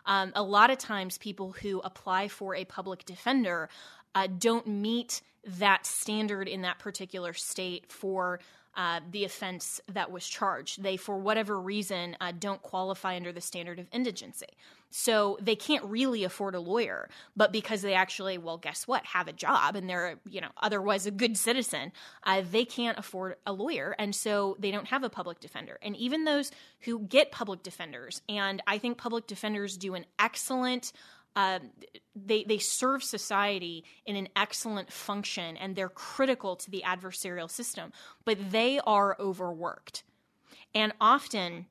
Um, 0.05 0.31
a 0.35 0.43
lot 0.43 0.69
of 0.69 0.77
times, 0.77 1.17
people 1.17 1.51
who 1.51 1.79
apply 1.81 2.27
for 2.27 2.55
a 2.55 2.65
public 2.65 3.05
defender 3.05 3.69
uh, 4.15 4.27
don't 4.27 4.67
meet 4.67 5.21
that 5.45 5.85
standard 5.85 6.47
in 6.47 6.61
that 6.61 6.79
particular 6.79 7.33
state 7.33 7.91
for 7.91 8.39
uh, 8.75 8.99
the 9.11 9.23
offense 9.23 9.79
that 9.91 10.11
was 10.11 10.27
charged. 10.27 10.81
They, 10.81 10.97
for 10.97 11.17
whatever 11.17 11.59
reason, 11.59 12.17
uh, 12.19 12.31
don't 12.37 12.61
qualify 12.61 13.15
under 13.15 13.31
the 13.31 13.41
standard 13.41 13.79
of 13.79 13.87
indigency. 13.91 14.47
So 14.89 15.39
they 15.41 15.55
can't 15.55 15.83
really 15.85 16.23
afford 16.23 16.53
a 16.53 16.59
lawyer, 16.59 17.09
but 17.35 17.51
because 17.51 17.81
they 17.81 17.95
actually, 17.95 18.37
well, 18.37 18.57
guess 18.57 18.87
what, 18.87 19.03
have 19.05 19.27
a 19.27 19.33
job 19.33 19.75
and 19.75 19.89
they're, 19.89 20.19
you 20.29 20.39
know, 20.39 20.51
otherwise 20.61 21.07
a 21.07 21.11
good 21.11 21.35
citizen, 21.35 21.91
uh, 22.23 22.43
they 22.51 22.63
can't 22.63 22.99
afford 22.99 23.37
a 23.47 23.53
lawyer. 23.53 23.95
And 23.97 24.13
so 24.13 24.55
they 24.59 24.69
don't 24.69 24.87
have 24.87 25.03
a 25.03 25.09
public 25.09 25.39
defender. 25.39 25.79
And 25.81 25.95
even 25.95 26.25
those 26.25 26.51
who 26.81 26.99
get 26.99 27.31
public 27.31 27.63
defenders, 27.63 28.21
and 28.29 28.61
I 28.67 28.77
think 28.77 28.99
public 28.99 29.25
defenders 29.25 29.77
do 29.77 29.95
an 29.95 30.05
excellent 30.19 30.93
uh, 31.35 31.59
they 32.15 32.43
they 32.43 32.57
serve 32.57 33.03
society 33.03 33.83
in 34.05 34.15
an 34.15 34.27
excellent 34.35 34.91
function 34.91 35.57
and 35.57 35.75
they're 35.75 35.89
critical 35.89 36.55
to 36.55 36.69
the 36.69 36.83
adversarial 36.85 37.49
system, 37.49 37.91
but 38.25 38.51
they 38.51 38.79
are 38.85 39.15
overworked, 39.19 40.03
and 40.75 40.93
often 41.01 41.65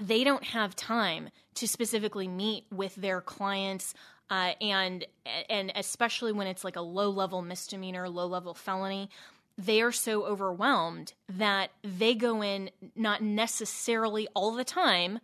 they 0.00 0.24
don't 0.24 0.44
have 0.44 0.74
time 0.74 1.30
to 1.54 1.68
specifically 1.68 2.28
meet 2.28 2.64
with 2.70 2.94
their 2.96 3.20
clients. 3.20 3.94
Uh, 4.30 4.52
and 4.60 5.04
and 5.50 5.70
especially 5.76 6.32
when 6.32 6.46
it's 6.46 6.64
like 6.64 6.76
a 6.76 6.80
low 6.80 7.10
level 7.10 7.42
misdemeanor, 7.42 8.08
low 8.08 8.26
level 8.26 8.54
felony, 8.54 9.10
they 9.58 9.82
are 9.82 9.92
so 9.92 10.24
overwhelmed 10.24 11.12
that 11.28 11.70
they 11.82 12.14
go 12.14 12.42
in 12.42 12.70
not 12.96 13.22
necessarily 13.22 14.26
all 14.34 14.52
the 14.54 14.64
time 14.64 15.20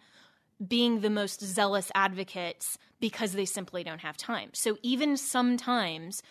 being 0.66 1.00
the 1.00 1.10
most 1.10 1.42
zealous 1.42 1.90
advocates 1.94 2.78
because 3.00 3.32
they 3.32 3.44
simply 3.44 3.82
don't 3.82 4.00
have 4.00 4.16
time. 4.16 4.50
So 4.52 4.76
even 4.82 5.16
sometimes 5.16 6.22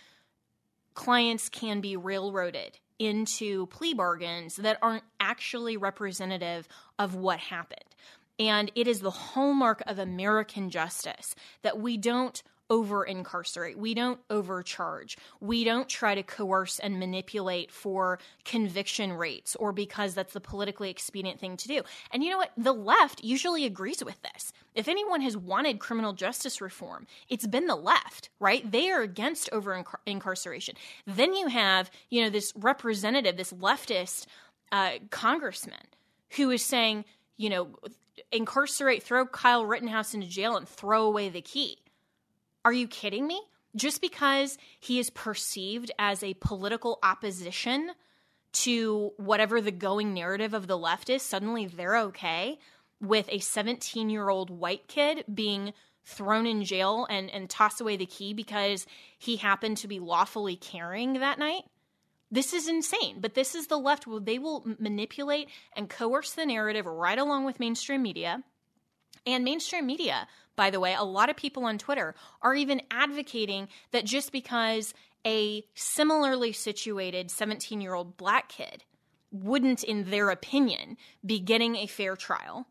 clients 0.93 1.49
can 1.49 1.81
be 1.81 1.95
railroaded 1.95 2.77
into 2.99 3.65
plea 3.67 3.93
bargains 3.93 4.57
that 4.57 4.77
aren't 4.81 5.05
actually 5.19 5.77
representative 5.77 6.67
of 6.99 7.15
what 7.15 7.39
happened. 7.39 7.95
And 8.37 8.71
it 8.75 8.87
is 8.87 9.01
the 9.01 9.09
hallmark 9.09 9.81
of 9.87 9.99
American 9.99 10.69
justice 10.69 11.35
that 11.61 11.79
we 11.79 11.97
don't 11.97 12.41
over 12.69 13.03
incarcerate. 13.03 13.77
We 13.77 13.93
don't 13.93 14.19
overcharge. 14.29 15.17
We 15.39 15.63
don't 15.63 15.89
try 15.89 16.15
to 16.15 16.23
coerce 16.23 16.79
and 16.79 16.99
manipulate 16.99 17.71
for 17.71 18.19
conviction 18.45 19.13
rates 19.13 19.55
or 19.55 19.71
because 19.71 20.13
that's 20.13 20.33
the 20.33 20.39
politically 20.39 20.89
expedient 20.89 21.39
thing 21.39 21.57
to 21.57 21.67
do. 21.67 21.81
And 22.11 22.23
you 22.23 22.29
know 22.29 22.37
what? 22.37 22.51
The 22.57 22.73
left 22.73 23.23
usually 23.23 23.65
agrees 23.65 24.03
with 24.03 24.21
this. 24.21 24.53
If 24.75 24.87
anyone 24.87 25.21
has 25.21 25.35
wanted 25.35 25.79
criminal 25.79 26.13
justice 26.13 26.61
reform, 26.61 27.07
it's 27.27 27.47
been 27.47 27.67
the 27.67 27.75
left, 27.75 28.29
right? 28.39 28.69
They 28.69 28.89
are 28.91 29.01
against 29.01 29.49
over 29.51 29.83
incarceration. 30.05 30.75
Then 31.07 31.33
you 31.33 31.47
have, 31.47 31.89
you 32.09 32.23
know, 32.23 32.29
this 32.29 32.53
representative, 32.55 33.35
this 33.35 33.53
leftist 33.53 34.25
uh, 34.71 34.91
congressman 35.09 35.79
who 36.31 36.51
is 36.51 36.63
saying, 36.63 37.05
you 37.37 37.49
know, 37.49 37.69
incarcerate, 38.31 39.03
throw 39.03 39.25
Kyle 39.25 39.65
Rittenhouse 39.65 40.13
into 40.13 40.27
jail 40.27 40.55
and 40.55 40.67
throw 40.67 41.03
away 41.03 41.29
the 41.29 41.41
key. 41.41 41.77
Are 42.65 42.73
you 42.73 42.87
kidding 42.87 43.27
me? 43.27 43.41
Just 43.75 44.01
because 44.01 44.57
he 44.79 44.99
is 44.99 45.09
perceived 45.09 45.91
as 45.99 46.23
a 46.23 46.33
political 46.35 46.99
opposition 47.03 47.91
to 48.51 49.11
whatever 49.17 49.61
the 49.61 49.71
going 49.71 50.13
narrative 50.13 50.53
of 50.53 50.67
the 50.67 50.77
left 50.77 51.09
is, 51.09 51.21
suddenly 51.21 51.67
they're 51.67 51.97
okay 51.97 52.57
with 52.99 53.29
a 53.29 53.39
17 53.39 54.09
year 54.09 54.29
old 54.29 54.49
white 54.49 54.87
kid 54.87 55.23
being 55.33 55.73
thrown 56.03 56.47
in 56.47 56.63
jail 56.63 57.05
and, 57.09 57.29
and 57.29 57.49
toss 57.49 57.79
away 57.79 57.95
the 57.95 58.05
key 58.05 58.33
because 58.33 58.87
he 59.17 59.37
happened 59.37 59.77
to 59.77 59.87
be 59.87 59.99
lawfully 59.99 60.55
carrying 60.55 61.13
that 61.13 61.39
night. 61.39 61.63
This 62.31 62.53
is 62.53 62.67
insane, 62.67 63.17
but 63.19 63.33
this 63.33 63.55
is 63.55 63.67
the 63.67 63.77
left. 63.77 64.05
They 64.25 64.39
will 64.39 64.65
manipulate 64.79 65.49
and 65.75 65.89
coerce 65.89 66.31
the 66.31 66.45
narrative 66.45 66.85
right 66.85 67.17
along 67.17 67.45
with 67.45 67.59
mainstream 67.59 68.03
media. 68.03 68.43
And 69.25 69.43
mainstream 69.43 69.85
media, 69.85 70.27
by 70.59 70.71
the 70.71 70.79
way, 70.81 70.93
a 70.93 71.05
lot 71.05 71.29
of 71.29 71.37
people 71.37 71.63
on 71.63 71.77
Twitter 71.77 72.13
are 72.41 72.53
even 72.53 72.81
advocating 72.91 73.69
that 73.91 74.03
just 74.03 74.33
because 74.33 74.93
a 75.25 75.63
similarly 75.73 76.51
situated 76.51 77.31
17 77.31 77.79
year 77.79 77.93
old 77.93 78.17
black 78.17 78.49
kid 78.49 78.83
wouldn't, 79.31 79.85
in 79.85 80.09
their 80.09 80.29
opinion, 80.29 80.97
be 81.25 81.39
getting 81.39 81.77
a 81.77 81.87
fair 81.87 82.17
trial, 82.17 82.67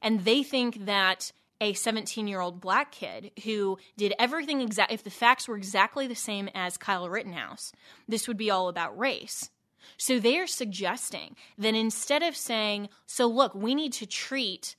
and 0.00 0.24
they 0.24 0.42
think 0.42 0.86
that 0.86 1.30
a 1.60 1.74
17 1.74 2.26
year 2.26 2.40
old 2.40 2.58
black 2.58 2.90
kid 2.90 3.32
who 3.44 3.76
did 3.98 4.14
everything 4.18 4.62
exact 4.62 4.90
if 4.90 5.04
the 5.04 5.10
facts 5.10 5.46
were 5.46 5.58
exactly 5.58 6.06
the 6.06 6.14
same 6.14 6.48
as 6.54 6.78
Kyle 6.78 7.06
Rittenhouse, 7.06 7.70
this 8.08 8.26
would 8.26 8.38
be 8.38 8.50
all 8.50 8.70
about 8.70 8.98
race. 8.98 9.50
So 9.98 10.18
they 10.18 10.38
are 10.38 10.46
suggesting 10.46 11.36
that 11.58 11.74
instead 11.74 12.22
of 12.22 12.34
saying, 12.34 12.88
so 13.04 13.26
look, 13.26 13.54
we 13.54 13.74
need 13.74 13.92
to 13.92 14.06
treat 14.06 14.74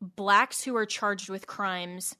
blacks 0.00 0.64
who 0.64 0.76
are 0.76 0.86
charged 0.86 1.28
with 1.28 1.46
crimes 1.46 2.16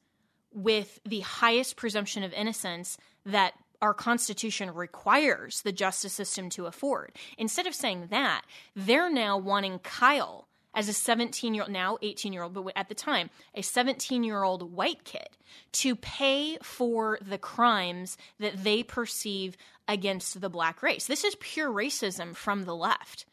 with 0.52 1.00
the 1.04 1.20
highest 1.20 1.76
presumption 1.76 2.22
of 2.22 2.32
innocence 2.32 2.96
that 3.24 3.52
our 3.82 3.92
Constitution 3.92 4.72
requires 4.72 5.62
the 5.62 5.72
justice 5.72 6.12
system 6.12 6.48
to 6.50 6.66
afford. 6.66 7.12
Instead 7.36 7.66
of 7.66 7.74
saying 7.74 8.08
that, 8.10 8.42
they're 8.74 9.10
now 9.10 9.36
wanting 9.36 9.78
Kyle 9.80 10.48
as 10.74 10.88
a 10.88 10.92
17 10.92 11.54
year 11.54 11.64
old, 11.64 11.72
now 11.72 11.98
18 12.02 12.32
year 12.32 12.42
old, 12.42 12.54
but 12.54 12.72
at 12.76 12.88
the 12.88 12.94
time, 12.94 13.30
a 13.54 13.62
17 13.62 14.22
year 14.22 14.42
old 14.42 14.72
white 14.72 15.04
kid 15.04 15.28
to 15.72 15.96
pay 15.96 16.58
for 16.62 17.18
the 17.20 17.38
crimes 17.38 18.16
that 18.38 18.62
they 18.62 18.82
perceive 18.82 19.56
against 19.88 20.40
the 20.40 20.50
black 20.50 20.82
race. 20.82 21.06
This 21.06 21.24
is 21.24 21.34
pure 21.40 21.70
racism 21.70 22.34
from 22.34 22.64
the 22.64 22.74
left. 22.74 23.24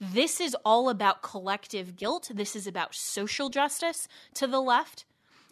This 0.00 0.40
is 0.40 0.56
all 0.64 0.88
about 0.88 1.22
collective 1.22 1.96
guilt. 1.96 2.30
This 2.34 2.56
is 2.56 2.66
about 2.66 2.94
social 2.94 3.48
justice 3.48 4.08
to 4.34 4.46
the 4.46 4.60
left. 4.60 5.04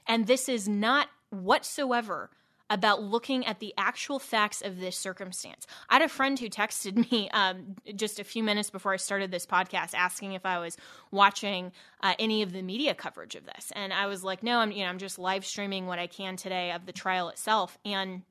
And 0.06 0.26
this 0.26 0.48
is 0.48 0.68
not 0.68 1.08
whatsoever 1.30 2.30
about 2.70 3.02
looking 3.02 3.46
at 3.46 3.60
the 3.60 3.72
actual 3.78 4.18
facts 4.18 4.60
of 4.62 4.78
this 4.78 4.96
circumstance. 4.96 5.66
I 5.88 5.94
had 5.94 6.02
a 6.02 6.08
friend 6.08 6.38
who 6.38 6.48
texted 6.48 7.10
me 7.10 7.28
um, 7.30 7.76
just 7.94 8.20
a 8.20 8.24
few 8.24 8.42
minutes 8.42 8.70
before 8.70 8.92
I 8.92 8.96
started 8.96 9.30
this 9.30 9.46
podcast 9.46 9.94
asking 9.94 10.32
if 10.32 10.44
I 10.44 10.58
was 10.58 10.76
watching 11.10 11.72
uh, 12.02 12.14
any 12.18 12.42
of 12.42 12.52
the 12.52 12.62
media 12.62 12.94
coverage 12.94 13.34
of 13.34 13.44
this, 13.44 13.72
and 13.74 13.92
I 13.92 14.06
was 14.06 14.22
like, 14.22 14.42
"No, 14.42 14.58
I'm 14.58 14.70
you 14.70 14.84
know 14.84 14.90
I'm 14.90 14.98
just 14.98 15.18
live 15.18 15.46
streaming 15.46 15.86
what 15.86 15.98
I 15.98 16.06
can 16.06 16.36
today 16.36 16.72
of 16.72 16.86
the 16.86 16.92
trial 16.92 17.28
itself." 17.30 17.78
And 17.84 18.22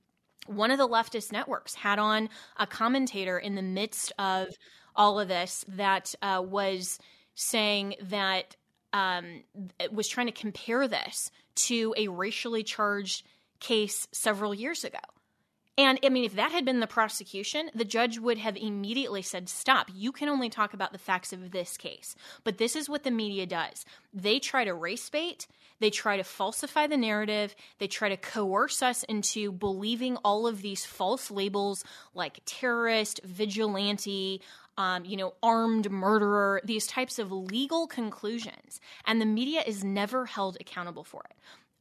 one 0.46 0.72
of 0.72 0.78
the 0.78 0.88
leftist 0.88 1.32
networks 1.32 1.76
had 1.76 2.00
on 2.00 2.30
a 2.58 2.68
commentator 2.68 3.38
in 3.38 3.56
the 3.56 3.62
midst 3.62 4.14
of 4.18 4.48
all 4.98 5.20
of 5.20 5.28
this 5.28 5.64
that 5.70 6.14
uh, 6.22 6.44
was 6.46 7.00
saying 7.36 7.96
that 8.02 8.56
um, 8.94 9.44
was 9.92 10.08
trying 10.08 10.28
to 10.28 10.32
compare 10.32 10.88
this 10.88 11.32
to 11.56 11.94
a 11.98 12.08
racially 12.08 12.64
charged 12.64 13.24
case 13.60 14.08
several 14.12 14.54
years 14.54 14.84
ago. 14.84 15.00
And 15.80 16.00
I 16.04 16.10
mean, 16.10 16.24
if 16.24 16.36
that 16.36 16.52
had 16.52 16.66
been 16.66 16.80
the 16.80 16.88
prosecution, 16.88 17.70
the 17.76 17.86
judge 17.86 18.18
would 18.18 18.40
have 18.40 18.58
immediately 18.58 19.22
said, 19.22 19.48
Stop, 19.48 19.92
you 19.94 20.12
can 20.12 20.28
only 20.28 20.50
talk 20.50 20.74
about 20.74 20.92
the 20.92 20.98
facts 20.98 21.32
of 21.32 21.52
this 21.52 21.78
case. 21.78 22.16
But 22.44 22.58
this 22.58 22.76
is 22.76 22.90
what 22.90 23.04
the 23.04 23.12
media 23.12 23.46
does 23.46 23.86
they 24.12 24.40
try 24.40 24.66
to 24.66 24.74
race 24.74 25.08
bait, 25.10 25.46
they 25.80 25.92
try 25.92 26.18
to 26.18 26.24
falsify 26.24 26.88
the 26.88 26.98
narrative, 26.98 27.56
they 27.78 27.86
try 27.86 28.10
to 28.10 28.18
coerce 28.18 28.82
us 28.82 29.04
into 29.04 29.52
believing 29.52 30.18
all 30.18 30.48
of 30.48 30.64
these 30.64 30.84
false 30.84 31.30
labels 31.30 31.84
like 32.16 32.42
terrorist, 32.46 33.20
vigilante, 33.24 34.42
um, 34.78 35.06
you 35.06 35.18
know, 35.18 35.34
armed 35.42 35.90
murderer, 35.90 36.62
these 36.64 36.88
types 36.88 37.20
of 37.20 37.32
legal 37.32 37.88
conclusions. 37.88 38.80
And 39.06 39.20
the 39.20 39.26
media 39.26 39.64
is 39.66 39.84
never 39.84 40.26
held 40.26 40.58
accountable 40.60 41.04
for 41.04 41.24
it. 41.30 41.36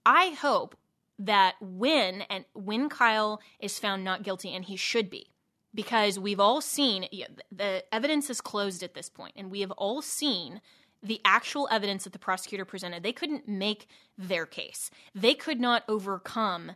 I 0.04 0.30
hope 0.30 0.76
that 1.18 1.54
when 1.60 2.22
and 2.22 2.44
when 2.54 2.88
Kyle 2.88 3.40
is 3.60 3.78
found 3.78 4.04
not 4.04 4.22
guilty, 4.22 4.54
and 4.54 4.64
he 4.64 4.76
should 4.76 5.10
be, 5.10 5.30
because 5.74 6.18
we've 6.18 6.40
all 6.40 6.60
seen 6.60 7.06
the 7.50 7.84
evidence 7.92 8.30
is 8.30 8.40
closed 8.40 8.82
at 8.82 8.94
this 8.94 9.08
point, 9.08 9.34
and 9.36 9.50
we 9.50 9.60
have 9.60 9.70
all 9.72 10.02
seen 10.02 10.60
the 11.02 11.20
actual 11.24 11.68
evidence 11.70 12.04
that 12.04 12.12
the 12.12 12.18
prosecutor 12.18 12.64
presented. 12.64 13.02
They 13.02 13.12
couldn't 13.12 13.48
make 13.48 13.88
their 14.18 14.46
case, 14.46 14.90
they 15.14 15.34
could 15.34 15.60
not 15.60 15.84
overcome 15.88 16.72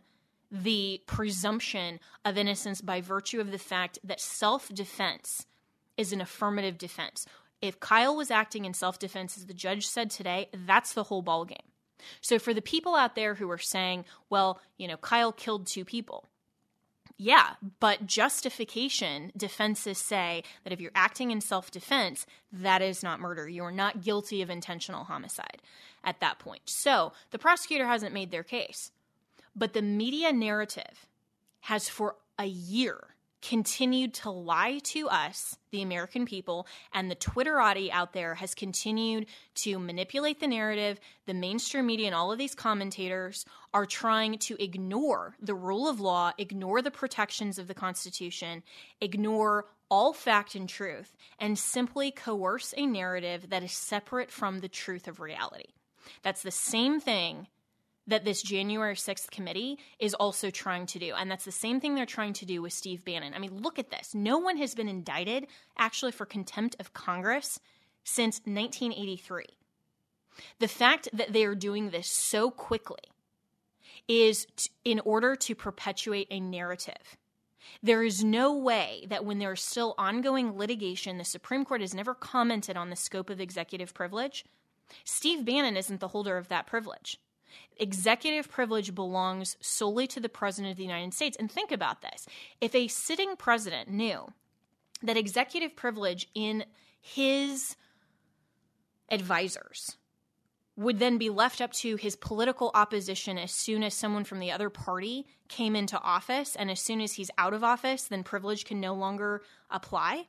the 0.51 1.01
presumption 1.05 1.99
of 2.25 2.37
innocence 2.37 2.81
by 2.81 2.99
virtue 2.99 3.39
of 3.39 3.51
the 3.51 3.57
fact 3.57 3.99
that 4.03 4.19
self 4.19 4.69
defense 4.69 5.45
is 6.01 6.11
an 6.11 6.19
affirmative 6.19 6.77
defense. 6.77 7.25
If 7.61 7.79
Kyle 7.79 8.15
was 8.15 8.31
acting 8.31 8.65
in 8.65 8.73
self 8.73 8.99
defense, 8.99 9.37
as 9.37 9.45
the 9.45 9.53
judge 9.53 9.87
said 9.87 10.09
today, 10.09 10.49
that's 10.65 10.93
the 10.93 11.03
whole 11.03 11.23
ballgame. 11.23 11.69
So 12.19 12.39
for 12.39 12.53
the 12.53 12.61
people 12.61 12.95
out 12.95 13.15
there 13.15 13.35
who 13.35 13.49
are 13.51 13.59
saying, 13.59 14.05
well, 14.29 14.59
you 14.77 14.87
know, 14.87 14.97
Kyle 14.97 15.31
killed 15.31 15.67
two 15.67 15.85
people, 15.85 16.27
yeah, 17.17 17.51
but 17.79 18.07
justification 18.07 19.31
defenses 19.37 19.99
say 19.99 20.41
that 20.63 20.73
if 20.73 20.81
you're 20.81 20.91
acting 20.95 21.29
in 21.29 21.39
self 21.39 21.69
defense, 21.69 22.25
that 22.51 22.81
is 22.81 23.03
not 23.03 23.19
murder. 23.19 23.47
You 23.47 23.63
are 23.63 23.71
not 23.71 24.01
guilty 24.01 24.41
of 24.41 24.49
intentional 24.49 25.03
homicide 25.03 25.61
at 26.03 26.19
that 26.19 26.39
point. 26.39 26.63
So 26.65 27.13
the 27.29 27.37
prosecutor 27.37 27.85
hasn't 27.85 28.13
made 28.13 28.31
their 28.31 28.43
case. 28.43 28.91
But 29.55 29.73
the 29.73 29.83
media 29.83 30.33
narrative 30.33 31.05
has 31.61 31.87
for 31.87 32.15
a 32.39 32.45
year 32.45 33.10
continued 33.41 34.13
to 34.13 34.29
lie 34.29 34.79
to 34.83 35.09
us, 35.09 35.57
the 35.71 35.81
American 35.81 36.25
people, 36.25 36.67
and 36.93 37.09
the 37.09 37.15
Twitterati 37.15 37.89
out 37.91 38.13
there 38.13 38.35
has 38.35 38.53
continued 38.53 39.25
to 39.55 39.79
manipulate 39.79 40.39
the 40.39 40.47
narrative. 40.47 40.99
The 41.25 41.33
mainstream 41.33 41.87
media 41.87 42.07
and 42.07 42.15
all 42.15 42.31
of 42.31 42.37
these 42.37 42.55
commentators 42.55 43.45
are 43.73 43.85
trying 43.85 44.37
to 44.39 44.61
ignore 44.63 45.35
the 45.41 45.55
rule 45.55 45.87
of 45.87 45.99
law, 45.99 46.31
ignore 46.37 46.81
the 46.81 46.91
protections 46.91 47.57
of 47.57 47.67
the 47.67 47.73
Constitution, 47.73 48.63
ignore 48.99 49.65
all 49.89 50.13
fact 50.13 50.55
and 50.55 50.69
truth, 50.69 51.15
and 51.39 51.57
simply 51.57 52.11
coerce 52.11 52.73
a 52.77 52.85
narrative 52.85 53.49
that 53.49 53.63
is 53.63 53.73
separate 53.73 54.31
from 54.31 54.59
the 54.59 54.69
truth 54.69 55.07
of 55.07 55.19
reality. 55.19 55.73
That's 56.23 56.43
the 56.43 56.51
same 56.51 56.99
thing 56.99 57.47
that 58.07 58.25
this 58.25 58.41
January 58.41 58.95
6th 58.95 59.29
committee 59.29 59.77
is 59.99 60.13
also 60.13 60.49
trying 60.49 60.85
to 60.87 60.99
do. 60.99 61.13
And 61.17 61.29
that's 61.29 61.45
the 61.45 61.51
same 61.51 61.79
thing 61.79 61.95
they're 61.95 62.05
trying 62.05 62.33
to 62.33 62.45
do 62.45 62.61
with 62.61 62.73
Steve 62.73 63.05
Bannon. 63.05 63.33
I 63.33 63.39
mean, 63.39 63.61
look 63.61 63.79
at 63.79 63.91
this. 63.91 64.15
No 64.15 64.37
one 64.37 64.57
has 64.57 64.75
been 64.75 64.89
indicted 64.89 65.47
actually 65.77 66.11
for 66.11 66.25
contempt 66.25 66.75
of 66.79 66.93
Congress 66.93 67.59
since 68.03 68.39
1983. 68.45 69.45
The 70.59 70.67
fact 70.67 71.09
that 71.13 71.33
they 71.33 71.45
are 71.45 71.55
doing 71.55 71.89
this 71.89 72.07
so 72.07 72.49
quickly 72.49 72.99
is 74.07 74.47
t- 74.55 74.69
in 74.83 74.99
order 75.01 75.35
to 75.35 75.55
perpetuate 75.55 76.27
a 76.31 76.39
narrative. 76.39 77.17
There 77.83 78.03
is 78.03 78.23
no 78.23 78.55
way 78.55 79.05
that 79.09 79.25
when 79.25 79.39
there 79.39 79.53
is 79.53 79.61
still 79.61 79.93
ongoing 79.97 80.57
litigation, 80.57 81.17
the 81.17 81.23
Supreme 81.23 81.63
Court 81.63 81.81
has 81.81 81.93
never 81.93 82.13
commented 82.13 82.75
on 82.75 82.89
the 82.89 82.95
scope 82.95 83.29
of 83.29 83.39
executive 83.39 83.93
privilege. 83.93 84.45
Steve 85.03 85.45
Bannon 85.45 85.77
isn't 85.77 85.99
the 85.99 86.09
holder 86.09 86.37
of 86.37 86.49
that 86.49 86.67
privilege. 86.67 87.17
Executive 87.77 88.49
privilege 88.49 88.93
belongs 88.93 89.57
solely 89.61 90.07
to 90.07 90.19
the 90.19 90.29
President 90.29 90.71
of 90.71 90.77
the 90.77 90.83
United 90.83 91.13
States. 91.13 91.37
And 91.39 91.51
think 91.51 91.71
about 91.71 92.01
this 92.01 92.27
if 92.59 92.75
a 92.75 92.87
sitting 92.87 93.35
president 93.35 93.89
knew 93.89 94.31
that 95.03 95.17
executive 95.17 95.75
privilege 95.75 96.29
in 96.35 96.65
his 96.99 97.75
advisors 99.09 99.97
would 100.77 100.99
then 100.99 101.17
be 101.17 101.29
left 101.29 101.61
up 101.61 101.71
to 101.73 101.95
his 101.97 102.15
political 102.15 102.71
opposition 102.73 103.37
as 103.37 103.51
soon 103.51 103.83
as 103.83 103.93
someone 103.93 104.23
from 104.23 104.39
the 104.39 104.51
other 104.51 104.69
party 104.69 105.27
came 105.47 105.75
into 105.75 105.99
office, 105.99 106.55
and 106.55 106.71
as 106.71 106.79
soon 106.79 107.01
as 107.01 107.13
he's 107.13 107.29
out 107.37 107.53
of 107.53 107.63
office, 107.63 108.03
then 108.03 108.23
privilege 108.23 108.63
can 108.63 108.79
no 108.79 108.93
longer 108.93 109.41
apply, 109.69 110.25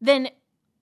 then 0.00 0.28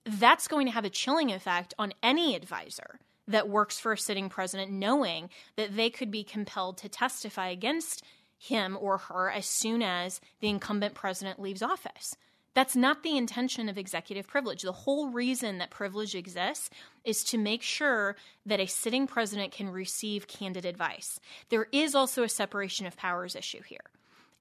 that's 0.05 0.47
going 0.47 0.65
to 0.67 0.73
have 0.73 0.85
a 0.85 0.89
chilling 0.89 1.31
effect 1.31 1.73
on 1.79 1.93
any 2.03 2.35
advisor 2.35 2.99
that 3.29 3.47
works 3.47 3.79
for 3.79 3.93
a 3.93 3.97
sitting 3.97 4.27
president, 4.27 4.71
knowing 4.71 5.29
that 5.55 5.75
they 5.75 5.89
could 5.89 6.11
be 6.11 6.23
compelled 6.23 6.77
to 6.79 6.89
testify 6.89 7.49
against 7.49 8.03
him 8.37 8.77
or 8.79 8.97
her 8.97 9.31
as 9.31 9.45
soon 9.45 9.81
as 9.81 10.19
the 10.41 10.49
incumbent 10.49 10.95
president 10.95 11.39
leaves 11.39 11.61
office. 11.61 12.15
That's 12.55 12.75
not 12.75 13.03
the 13.03 13.15
intention 13.15 13.69
of 13.69 13.77
executive 13.77 14.27
privilege. 14.27 14.63
The 14.63 14.71
whole 14.71 15.09
reason 15.09 15.59
that 15.59 15.69
privilege 15.69 16.15
exists 16.15 16.69
is 17.05 17.23
to 17.25 17.37
make 17.37 17.61
sure 17.61 18.15
that 18.45 18.59
a 18.59 18.65
sitting 18.65 19.07
president 19.07 19.51
can 19.51 19.69
receive 19.69 20.27
candid 20.27 20.65
advice. 20.65 21.19
There 21.49 21.67
is 21.71 21.93
also 21.93 22.23
a 22.23 22.29
separation 22.29 22.85
of 22.85 22.97
powers 22.97 23.35
issue 23.35 23.61
here. 23.61 23.79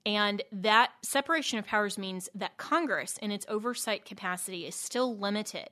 And 0.07 0.43
that 0.51 0.93
separation 1.03 1.59
of 1.59 1.67
powers 1.67 1.99
means 1.99 2.31
that 2.35 2.57
Congress, 2.57 3.19
in 3.19 3.31
its 3.31 3.45
oversight 3.49 4.07
capacity, 4.07 4.67
is 4.67 4.75
still 4.75 5.17
limited 5.17 5.69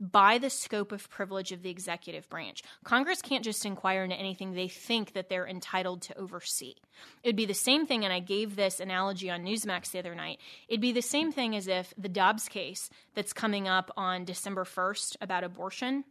by 0.00 0.38
the 0.38 0.50
scope 0.50 0.90
of 0.90 1.08
privilege 1.08 1.52
of 1.52 1.62
the 1.62 1.70
executive 1.70 2.28
branch. 2.28 2.62
Congress 2.82 3.22
can't 3.22 3.44
just 3.44 3.64
inquire 3.64 4.02
into 4.02 4.16
anything 4.16 4.52
they 4.52 4.68
think 4.68 5.12
that 5.12 5.28
they're 5.28 5.46
entitled 5.46 6.02
to 6.02 6.18
oversee. 6.18 6.74
It'd 7.22 7.36
be 7.36 7.46
the 7.46 7.54
same 7.54 7.86
thing, 7.86 8.04
and 8.04 8.12
I 8.12 8.18
gave 8.18 8.56
this 8.56 8.80
analogy 8.80 9.30
on 9.30 9.44
Newsmax 9.44 9.92
the 9.92 10.00
other 10.00 10.14
night. 10.14 10.40
It'd 10.68 10.80
be 10.80 10.92
the 10.92 11.02
same 11.02 11.30
thing 11.30 11.54
as 11.54 11.68
if 11.68 11.94
the 11.96 12.08
Dobbs 12.08 12.48
case 12.48 12.90
that's 13.14 13.32
coming 13.32 13.68
up 13.68 13.90
on 13.96 14.24
December 14.24 14.64
1st 14.64 15.16
about 15.20 15.44
abortion, 15.44 16.04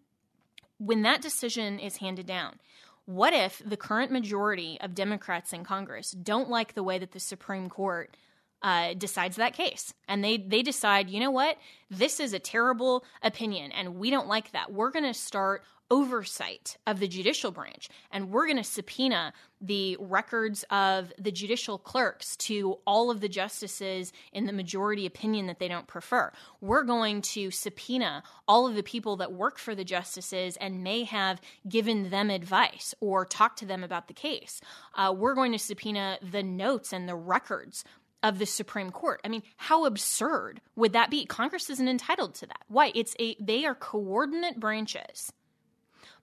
when 0.77 1.01
that 1.03 1.21
decision 1.21 1.77
is 1.77 1.97
handed 1.97 2.25
down, 2.25 2.59
what 3.05 3.33
if 3.33 3.61
the 3.65 3.77
current 3.77 4.11
majority 4.11 4.77
of 4.79 4.95
Democrats 4.95 5.53
in 5.53 5.63
Congress 5.63 6.11
don't 6.11 6.49
like 6.49 6.73
the 6.73 6.83
way 6.83 6.97
that 6.97 7.11
the 7.11 7.19
Supreme 7.19 7.69
Court 7.69 8.15
uh, 8.63 8.93
decides 8.93 9.37
that 9.37 9.53
case. 9.53 9.93
And 10.07 10.23
they, 10.23 10.37
they 10.37 10.61
decide, 10.61 11.09
you 11.09 11.19
know 11.19 11.31
what, 11.31 11.57
this 11.89 12.19
is 12.19 12.33
a 12.33 12.39
terrible 12.39 13.03
opinion 13.23 13.71
and 13.71 13.95
we 13.95 14.09
don't 14.09 14.27
like 14.27 14.51
that. 14.51 14.71
We're 14.71 14.91
going 14.91 15.05
to 15.05 15.13
start 15.13 15.63
oversight 15.91 16.77
of 16.87 17.01
the 17.01 17.07
judicial 17.07 17.51
branch 17.51 17.89
and 18.11 18.31
we're 18.31 18.45
going 18.45 18.55
to 18.57 18.63
subpoena 18.63 19.33
the 19.59 19.97
records 19.99 20.63
of 20.71 21.11
the 21.19 21.33
judicial 21.33 21.77
clerks 21.77 22.37
to 22.37 22.79
all 22.87 23.11
of 23.11 23.19
the 23.19 23.27
justices 23.27 24.13
in 24.31 24.45
the 24.45 24.53
majority 24.53 25.05
opinion 25.05 25.47
that 25.47 25.59
they 25.59 25.67
don't 25.67 25.87
prefer. 25.87 26.31
We're 26.61 26.83
going 26.83 27.21
to 27.23 27.51
subpoena 27.51 28.23
all 28.47 28.65
of 28.65 28.75
the 28.75 28.83
people 28.83 29.17
that 29.17 29.33
work 29.33 29.59
for 29.59 29.75
the 29.75 29.83
justices 29.83 30.55
and 30.57 30.81
may 30.81 31.03
have 31.03 31.41
given 31.67 32.09
them 32.09 32.29
advice 32.29 32.95
or 33.01 33.25
talked 33.25 33.59
to 33.59 33.65
them 33.65 33.83
about 33.83 34.07
the 34.07 34.13
case. 34.13 34.61
Uh, 34.95 35.13
we're 35.15 35.35
going 35.35 35.51
to 35.51 35.59
subpoena 35.59 36.19
the 36.21 36.41
notes 36.41 36.93
and 36.93 37.07
the 37.07 37.15
records 37.15 37.83
of 38.23 38.39
the 38.39 38.45
Supreme 38.45 38.91
Court. 38.91 39.19
I 39.23 39.29
mean, 39.29 39.43
how 39.57 39.85
absurd 39.85 40.61
would 40.75 40.93
that 40.93 41.09
be? 41.09 41.25
Congress 41.25 41.69
isn't 41.69 41.87
entitled 41.87 42.35
to 42.35 42.45
that. 42.45 42.63
Why? 42.67 42.91
It's 42.93 43.15
a 43.19 43.35
they 43.39 43.65
are 43.65 43.75
coordinate 43.75 44.59
branches. 44.59 45.31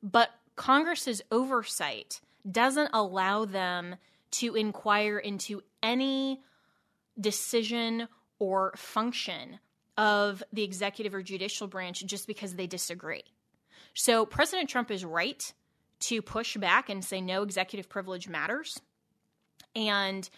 But 0.03 0.31
Congress's 0.57 1.23
oversight 1.31 2.21
doesn't 2.51 2.91
allow 2.93 3.45
them 3.45 3.97
to 4.31 4.55
inquire 4.55 5.19
into 5.19 5.63
any 5.83 6.41
decision 7.19 8.09
or 8.39 8.73
function 8.77 9.59
of 9.97 10.43
the 10.53 10.63
executive 10.63 11.15
or 11.15 11.23
judicial 11.23 11.67
branch 11.67 12.05
just 12.07 12.27
because 12.27 12.55
they 12.55 12.67
disagree. 12.67 13.25
So 13.95 14.25
President 14.25 14.69
Trump 14.69 14.91
is 14.91 15.05
right 15.05 15.53
to 16.01 16.23
push 16.23 16.57
back 16.57 16.89
and 16.89 17.05
say 17.05 17.21
no 17.21 17.43
executive 17.43 17.89
privilege 17.89 18.29
matters. 18.29 18.81
And 19.75 20.29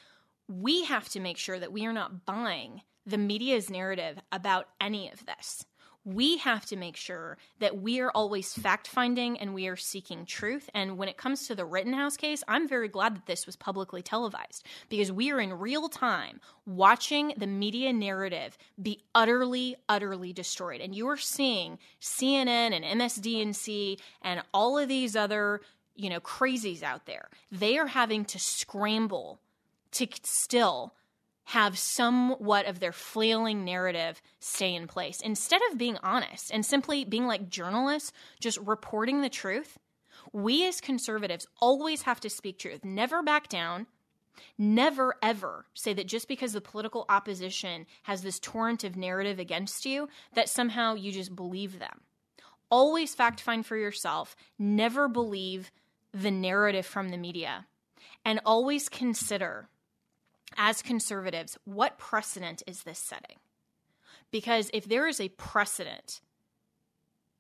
we 0.51 0.85
have 0.85 1.09
to 1.09 1.21
make 1.21 1.39
sure 1.39 1.61
that 1.61 1.73
we 1.73 1.87
are 1.87 1.93
not 1.93 2.27
buying 2.27 2.83
the 3.07 3.19
media's 3.19 3.71
narrative 3.71 4.19
about 4.33 4.67
any 4.81 5.09
of 5.11 5.25
this. 5.25 5.65
We 6.05 6.39
have 6.39 6.65
to 6.67 6.77
make 6.77 6.97
sure 6.97 7.37
that 7.61 7.81
we 7.81 8.01
are 8.01 8.11
always 8.11 8.55
fact 8.55 8.89
finding 8.89 9.39
and 9.39 9.55
we 9.55 9.69
are 9.69 9.77
seeking 9.77 10.25
truth. 10.25 10.69
And 10.75 10.97
when 10.97 11.09
it 11.09 11.19
comes 11.19 11.47
to 11.47 11.55
the 11.55 11.67
Rittenhouse 11.67 12.17
case, 12.17 12.43
I'm 12.49 12.67
very 12.67 12.89
glad 12.89 13.15
that 13.15 13.27
this 13.27 13.47
was 13.47 13.55
publicly 13.55 14.03
televised 14.03 14.67
because 14.89 15.13
we 15.13 15.31
are 15.31 15.41
in 15.41 15.53
real 15.53 15.89
time 15.89 16.41
watching 16.67 17.35
the 17.37 17.47
media 17.47 17.93
narrative 17.93 18.57
be 18.83 19.05
utterly, 19.15 19.77
utterly 19.89 20.33
destroyed. 20.33 20.81
And 20.81 20.95
you 20.95 21.07
are 21.09 21.19
seeing 21.19 21.79
CNN 22.01 22.73
and 22.73 23.01
MSDNC 23.01 24.01
and 24.23 24.43
all 24.55 24.79
of 24.79 24.89
these 24.89 25.15
other, 25.15 25.61
you 25.95 26.09
know, 26.09 26.21
crazies 26.21 26.83
out 26.83 27.05
there. 27.07 27.29
They 27.53 27.79
are 27.79 27.89
having 27.89 28.25
to 28.25 28.39
scramble 28.39 29.39
to 29.93 30.07
still 30.23 30.95
have 31.45 31.77
somewhat 31.77 32.67
of 32.67 32.79
their 32.79 32.93
flailing 32.93 33.65
narrative 33.65 34.23
stay 34.39 34.75
in 34.75 34.87
place 34.87 35.21
instead 35.21 35.61
of 35.71 35.79
being 35.79 35.99
honest 36.03 36.53
and 36.53 36.65
simply 36.65 37.05
being 37.05 37.27
like 37.27 37.51
journalists, 37.51 38.13
just 38.39 38.59
reporting 38.59 39.21
the 39.21 39.29
truth. 39.29 39.79
We 40.33 40.67
as 40.69 40.81
conservatives 40.81 41.49
always 41.61 42.03
have 42.03 42.21
to 42.21 42.31
speak 42.31 42.59
truth, 42.59 42.85
never 42.85 43.23
back 43.23 43.49
down. 43.49 43.89
Never 44.57 45.17
ever 45.23 45.67
say 45.75 45.93
that 45.95 46.07
just 46.07 46.29
because 46.29 46.53
the 46.53 46.61
political 46.61 47.05
opposition 47.09 47.87
has 48.05 48.23
this 48.23 48.39
torrent 48.39 48.85
of 48.85 48.97
narrative 48.97 49.39
against 49.39 49.85
you, 49.85 50.09
that 50.35 50.49
somehow 50.49 50.95
you 50.95 51.13
just 51.13 51.35
believe 51.35 51.79
them. 51.79 52.03
Always 52.71 53.15
fact 53.15 53.41
find 53.41 53.67
for 53.67 53.77
yourself. 53.77 54.37
Never 54.59 55.09
believe 55.09 55.73
the 56.13 56.31
narrative 56.31 56.87
from 56.87 57.09
the 57.09 57.19
media. 57.19 57.67
And 58.25 58.41
always 58.47 58.89
consider 58.89 59.69
as 60.57 60.83
conservatives, 60.83 61.59
what 61.65 61.99
precedent 61.99 62.63
is 62.67 62.83
this 62.83 62.99
setting? 62.99 63.37
Because 64.31 64.71
if 64.73 64.89
there 64.89 65.07
is 65.07 65.21
a 65.21 65.29
precedent 65.31 66.21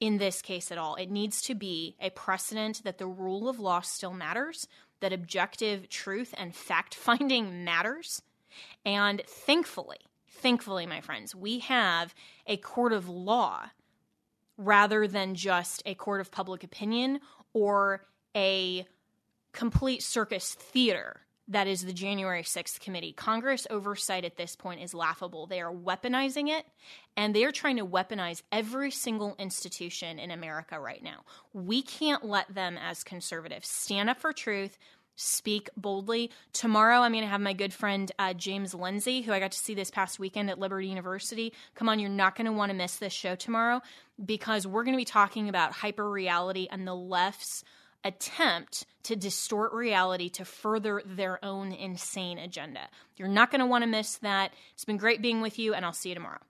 in 0.01 0.18
this 0.18 0.40
case 0.42 0.73
at 0.73 0.79
all, 0.79 0.94
it 0.96 1.11
needs 1.11 1.42
to 1.42 1.55
be 1.55 1.96
a 2.01 2.11
precedent 2.11 2.83
that 2.85 2.99
the 2.99 3.07
rule 3.07 3.49
of 3.49 3.61
law 3.61 3.81
still 3.81 4.14
matters, 4.14 4.66
that 5.01 5.12
objective 5.12 5.88
truth 5.88 6.35
and 6.38 6.55
fact 6.55 6.94
finding 6.94 7.64
matters. 7.64 8.23
And 8.85 9.23
thankfully, 9.27 9.99
thankfully, 10.29 10.87
my 10.87 11.01
friends, 11.01 11.35
we 11.35 11.61
have 11.61 12.14
a 12.46 12.57
court 12.57 12.92
of 12.92 13.09
law 13.09 13.66
rather 14.57 15.07
than 15.07 15.35
just 15.35 15.83
a 15.87 15.94
court 15.94 16.20
of 16.20 16.31
public 16.31 16.64
opinion 16.64 17.20
or 17.53 18.05
a 18.37 18.87
complete 19.53 20.03
circus 20.03 20.55
theater 20.55 21.20
that 21.51 21.67
is 21.67 21.85
the 21.85 21.93
January 21.93 22.43
6th 22.43 22.81
committee. 22.81 23.13
Congress 23.13 23.67
oversight 23.71 24.25
at 24.25 24.37
this 24.37 24.55
point 24.55 24.81
is 24.81 24.95
laughable. 24.95 25.47
They 25.47 25.61
are 25.61 25.73
weaponizing 25.73 26.49
it, 26.49 26.65
and 27.17 27.35
they 27.35 27.45
are 27.45 27.53
trying 27.53 27.77
to 27.77 27.87
weaponize 27.87 28.43
every 28.53 28.93
single 28.93 29.35
institution 29.39 30.21
in 30.21 30.31
America 30.31 30.79
right 30.79 31.03
now. 31.03 31.25
We 31.53 31.83
can't 31.83 32.25
let 32.25 32.55
them, 32.55 32.79
as 32.79 33.03
conservatives, 33.03 33.69
stand 33.69 34.09
up 34.09 34.21
for 34.21 34.33
truth. 34.33 34.79
Speak 35.17 35.69
boldly. 35.77 36.31
Tomorrow, 36.53 37.01
I'm 37.01 37.13
going 37.13 37.25
to 37.25 37.29
have 37.29 37.43
my 37.43 37.53
good 37.53 37.75
friend 37.75 38.11
uh, 38.19 38.33
James 38.33 38.73
Lindsay, 38.73 39.21
who 39.21 39.33
I 39.33 39.41
got 39.41 39.53
to 39.53 39.59
see 39.59 39.75
this 39.75 39.91
past 39.91 40.19
weekend 40.19 40.49
at 40.49 40.59
Liberty 40.59 40.89
University. 40.89 41.53
Come 41.75 41.91
on, 41.91 41.99
you're 41.99 42.09
not 42.09 42.37
going 42.37 42.47
to 42.47 42.53
want 42.53 42.71
to 42.71 42.77
miss 42.77 42.97
this 42.97 43.13
show 43.13 43.35
tomorrow 43.35 43.83
because 44.25 44.67
we're 44.67 44.85
going 44.85 44.95
to 44.95 45.01
be 45.01 45.05
talking 45.05 45.49
about 45.49 45.73
hyper 45.73 46.09
reality 46.09 46.69
and 46.71 46.87
the 46.87 46.95
left's 46.95 47.65
attempt 48.05 48.87
to 49.05 49.17
distort 49.17 49.73
reality 49.73 50.29
to 50.31 50.45
further 50.45 51.03
their 51.05 51.43
own 51.45 51.73
insane 51.73 52.39
agenda. 52.39 52.89
You're 53.17 53.29
not 53.29 53.51
going 53.51 53.61
to 53.61 53.67
want 53.67 53.83
to 53.83 53.91
miss 53.91 54.17
that. 54.19 54.53
It's 54.75 54.85
been 54.85 54.97
great 54.97 55.23
being 55.23 55.41
with 55.41 55.59
you, 55.59 55.75
and 55.75 55.85
I'll 55.85 55.93
see 55.93 56.11
you 56.11 56.15
tomorrow. 56.15 56.41